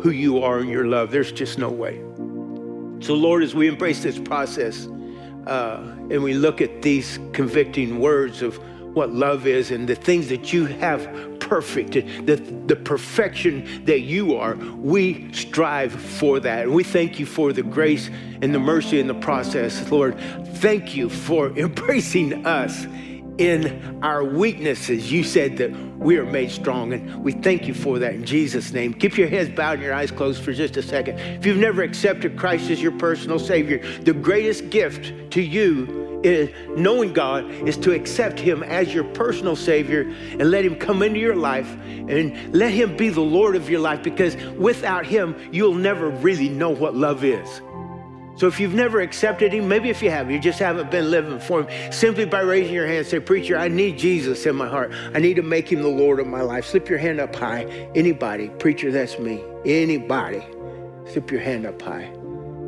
who 0.03 0.11
you 0.11 0.43
are 0.43 0.59
and 0.59 0.69
your 0.69 0.87
love. 0.87 1.13
There's 1.13 1.31
just 1.31 1.59
no 1.59 1.69
way. 1.71 2.03
So, 3.05 3.13
Lord, 3.13 3.43
as 3.43 3.55
we 3.55 3.69
embrace 3.69 4.03
this 4.03 4.19
process 4.19 4.87
uh, 5.47 5.95
and 6.09 6.23
we 6.23 6.33
look 6.33 6.63
at 6.63 6.81
these 6.81 7.19
convicting 7.35 8.01
words 8.01 8.41
of 8.41 8.57
what 8.95 9.13
love 9.13 9.47
is 9.47 9.71
and 9.71 9.87
the 9.87 9.95
things 9.95 10.31
that 10.31 10.55
you 10.55 10.65
have 10.65 11.39
perfect, 11.39 11.93
the, 11.93 12.37
the 12.67 12.77
perfection 12.77 13.85
that 13.85 14.01
you 14.01 14.37
are, 14.37 14.55
we 14.55 15.31
strive 15.35 15.93
for 15.93 16.41
that. 16.41 16.63
And 16.63 16.75
we 16.75 16.83
thank 16.83 17.21
you 17.21 17.27
for 17.27 17.53
the 17.53 17.63
grace 17.63 18.09
and 18.41 18.55
the 18.55 18.59
mercy 18.59 18.99
in 19.01 19.07
the 19.07 19.13
process, 19.13 19.91
Lord. 19.91 20.19
Thank 20.55 20.97
you 20.97 21.11
for 21.11 21.49
embracing 21.59 22.47
us 22.47 22.87
in 23.39 24.03
our 24.03 24.25
weaknesses. 24.25 25.11
You 25.11 25.25
said 25.25 25.57
that 25.59 25.71
we 25.99 26.19
are 26.19 26.25
made 26.25 26.51
strong, 26.51 26.93
and 26.93 27.23
we 27.23 27.33
thank 27.33 27.67
you 27.67 27.75
for 27.75 27.99
that 27.99 28.15
in 28.15 28.25
Jesus' 28.25 28.73
name. 28.73 28.95
Keep 28.95 29.19
your 29.19 29.29
heads 29.29 29.51
bowed 29.51 29.75
and 29.75 29.83
your 29.83 29.95
eyes 29.95 30.11
closed 30.11 30.43
for 30.43 30.53
just 30.53 30.77
a 30.77 30.83
second. 30.83 31.19
If 31.19 31.47
you've 31.47 31.59
never 31.59 31.83
accepted 31.83 32.37
Christ 32.39 32.71
as 32.71 32.83
your 32.83 32.93
personal 32.93 33.39
Savior, 33.39 33.79
the 34.03 34.13
greatest 34.13 34.71
gift 34.71 35.13
to 35.33 35.43
you 35.43 36.21
is 36.25 36.51
knowing 36.77 37.13
God 37.13 37.51
is 37.69 37.77
to 37.79 37.93
accept 37.93 38.41
Him 38.41 38.63
as 38.63 38.93
your 38.95 39.05
personal 39.05 39.55
Savior 39.55 40.03
and 40.31 40.51
let 40.51 40.65
Him 40.65 40.75
come 40.75 41.03
into 41.03 41.21
your 41.21 41.37
life 41.37 41.71
and 41.85 42.55
let 42.55 42.73
Him 42.73 42.97
be 42.97 43.11
the 43.11 43.21
Lord 43.21 43.57
of 43.57 43.69
your 43.69 43.81
life 43.81 44.03
because 44.03 44.37
without 44.57 45.05
Him, 45.05 45.37
you'll 45.53 45.75
never 45.75 46.09
really 46.09 46.49
know 46.49 46.71
what 46.71 46.97
love 46.97 47.25
is. 47.25 47.61
So 48.37 48.49
if 48.49 48.59
you've 48.59 48.75
never 48.75 49.01
accepted 49.01 49.53
him, 49.53 49.69
maybe 49.69 49.91
if 49.91 50.03
you 50.03 50.11
have, 50.11 50.31
you 50.31 50.41
just 50.41 50.59
haven't 50.59 50.91
been 50.91 51.11
living 51.11 51.39
for 51.39 51.63
him, 51.63 51.93
simply 51.93 52.25
by 52.25 52.41
raising 52.41 52.75
your 52.75 52.87
hand, 52.87 53.07
say, 53.07 53.21
Preacher, 53.21 53.57
I 53.57 53.69
need 53.69 53.97
Jesus 53.97 54.45
in 54.47 54.57
my 54.57 54.69
heart. 54.69 54.93
I 55.15 55.21
need 55.21 55.35
to 55.35 55.43
make 55.43 55.71
him 55.71 55.83
the 55.83 55.89
Lord 55.89 56.19
of 56.19 56.27
my 56.27 56.41
life. 56.41 56.67
Slip 56.67 56.89
your 56.89 56.99
hand 56.99 57.21
up 57.21 57.35
high. 57.35 57.65
Anybody, 57.95 58.49
preacher, 58.49 58.91
that's 58.91 59.19
me. 59.19 59.45
Anybody, 59.65 60.45
slip 61.13 61.31
your 61.31 61.41
hand 61.41 61.65
up 61.65 61.81
high. 61.81 62.13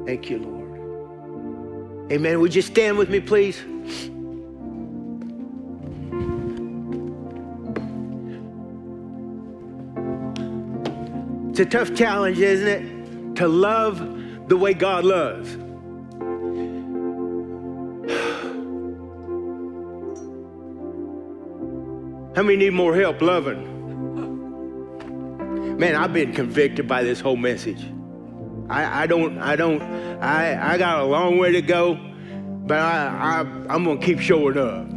Thank 0.06 0.30
you, 0.30 0.38
Lord. 0.38 2.12
Amen. 2.12 2.38
Would 2.40 2.54
you 2.54 2.62
stand 2.62 2.96
with 2.96 3.10
me, 3.10 3.18
please? 3.18 3.60
It's 11.50 11.60
a 11.60 11.64
tough 11.64 11.94
challenge, 11.96 12.38
isn't 12.38 12.68
it? 12.68 13.36
To 13.36 13.48
love 13.48 14.15
the 14.48 14.56
way 14.56 14.74
God 14.74 15.04
loves. 15.04 15.54
How 22.36 22.42
many 22.42 22.56
need 22.56 22.72
more 22.72 22.94
help 22.94 23.22
loving? 23.22 23.74
Man, 25.78 25.94
I've 25.94 26.12
been 26.12 26.32
convicted 26.32 26.88
by 26.88 27.02
this 27.02 27.20
whole 27.20 27.36
message. 27.36 27.84
I, 28.68 29.02
I 29.02 29.06
don't, 29.06 29.38
I 29.38 29.56
don't, 29.56 29.82
I, 29.82 30.74
I 30.74 30.78
got 30.78 31.00
a 31.00 31.04
long 31.04 31.38
way 31.38 31.52
to 31.52 31.62
go, 31.62 31.98
but 32.66 32.78
I, 32.78 33.06
I, 33.06 33.40
I'm 33.68 33.84
gonna 33.84 34.00
keep 34.00 34.20
showing 34.20 34.58
up. 34.58 34.95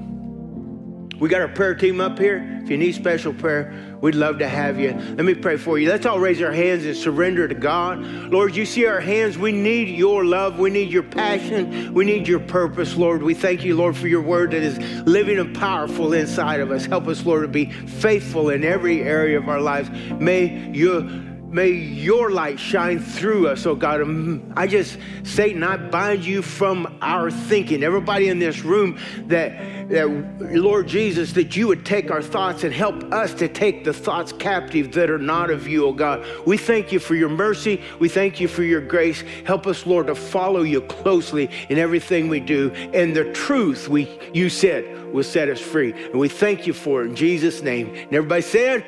We 1.20 1.28
got 1.28 1.42
our 1.42 1.50
prayer 1.50 1.76
team 1.76 2.00
up 2.00 2.18
here. 2.18 2.62
If 2.64 2.70
you 2.70 2.78
need 2.78 2.94
special 2.94 3.34
prayer, 3.34 3.98
we'd 4.00 4.16
love 4.16 4.40
to 4.40 4.48
have 4.48 4.80
you. 4.80 4.94
Let 4.94 5.26
me 5.26 5.34
pray 5.34 5.58
for 5.58 5.78
you. 5.78 5.90
Let's 5.90 6.06
all 6.06 6.20
raise 6.20 6.42
our 6.42 6.52
hands 6.52 6.86
and 6.86 6.96
surrender 6.96 7.48
to 7.48 7.56
God. 7.56 8.00
Lord, 8.00 8.56
you 8.56 8.66
see 8.66 8.86
our 8.86 9.02
hands. 9.02 9.38
We 9.38 9.52
need 9.52 9.90
your 9.90 10.24
love. 10.24 10.60
We 10.60 10.70
need 10.70 10.90
your 10.92 11.04
passion. 11.04 11.94
We 11.94 12.06
need 12.06 12.28
your 12.28 12.40
purpose, 12.40 12.96
Lord. 12.96 13.22
We 13.22 13.34
thank 13.34 13.64
you, 13.64 13.76
Lord, 13.76 13.98
for 13.98 14.08
your 14.08 14.22
word 14.22 14.52
that 14.52 14.64
is 14.64 14.78
living 15.06 15.40
and 15.40 15.56
powerful 15.56 16.14
inside 16.14 16.62
of 16.62 16.72
us. 16.72 16.86
Help 16.86 17.08
us, 17.08 17.26
Lord, 17.26 17.42
to 17.42 17.48
be 17.48 17.66
faithful 17.70 18.50
in 18.50 18.64
every 18.64 19.02
area 19.02 19.38
of 19.38 19.50
our 19.50 19.62
lives. 19.62 19.90
May 20.12 20.70
you 20.70 21.29
May 21.52 21.72
your 21.72 22.30
light 22.30 22.60
shine 22.60 23.00
through 23.00 23.48
us, 23.48 23.66
oh 23.66 23.74
God. 23.74 24.02
Um, 24.02 24.54
I 24.56 24.68
just, 24.68 25.00
Satan, 25.24 25.64
I 25.64 25.78
bind 25.78 26.24
you 26.24 26.44
from 26.44 27.00
our 27.02 27.32
thinking. 27.32 27.82
Everybody 27.82 28.30
in 28.30 28.38
this 28.38 28.64
room, 28.64 29.00
that, 29.26 29.90
that, 29.90 30.08
Lord 30.40 30.88
Jesus, 30.88 31.34
that 31.34 31.56
you 31.56 31.68
would 31.68 31.88
take 31.88 32.12
our 32.12 32.22
thoughts 32.22 32.64
and 32.64 32.72
help 32.72 33.04
us 33.12 33.34
to 33.36 33.48
take 33.48 33.84
the 33.84 33.94
thoughts 33.94 34.32
captive 34.32 34.92
that 34.92 35.10
are 35.10 35.18
not 35.18 35.50
of 35.50 35.68
you, 35.68 35.88
oh 35.88 35.94
God. 35.94 36.24
We 36.46 36.56
thank 36.56 36.92
you 36.92 37.00
for 37.00 37.16
your 37.16 37.30
mercy. 37.30 37.82
We 37.98 38.10
thank 38.10 38.40
you 38.40 38.48
for 38.48 38.62
your 38.62 38.82
grace. 38.82 39.24
Help 39.44 39.66
us, 39.66 39.88
Lord, 39.88 40.06
to 40.06 40.16
follow 40.16 40.62
you 40.62 40.82
closely 40.82 41.50
in 41.70 41.80
everything 41.80 42.30
we 42.30 42.42
do. 42.42 42.70
And 42.94 43.16
the 43.16 43.34
truth 43.34 43.88
we, 43.88 44.20
you 44.36 44.50
said 44.50 45.12
will 45.12 45.24
set 45.24 45.50
us 45.50 45.60
free. 45.60 45.94
And 45.94 46.20
we 46.20 46.30
thank 46.30 46.68
you 46.68 46.74
for 46.74 47.02
it 47.02 47.08
in 47.08 47.16
Jesus' 47.16 47.64
name. 47.64 47.88
And 47.88 48.14
everybody 48.14 48.44
said, 48.44 48.86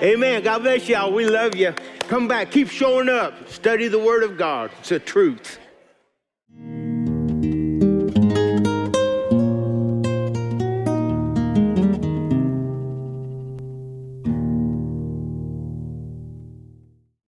Amen. 0.00 0.42
God 0.42 0.60
bless 0.60 0.88
y'all. 0.88 1.12
We 1.12 1.26
love 1.26 1.56
you. 1.56 1.72
Come 2.08 2.28
back. 2.28 2.50
Keep 2.50 2.68
showing 2.70 3.08
up. 3.08 3.48
Study 3.48 3.88
the 3.88 3.98
Word 3.98 4.22
of 4.22 4.36
God. 4.36 4.70
It's 4.80 4.92
a 4.92 4.98
truth. 4.98 5.58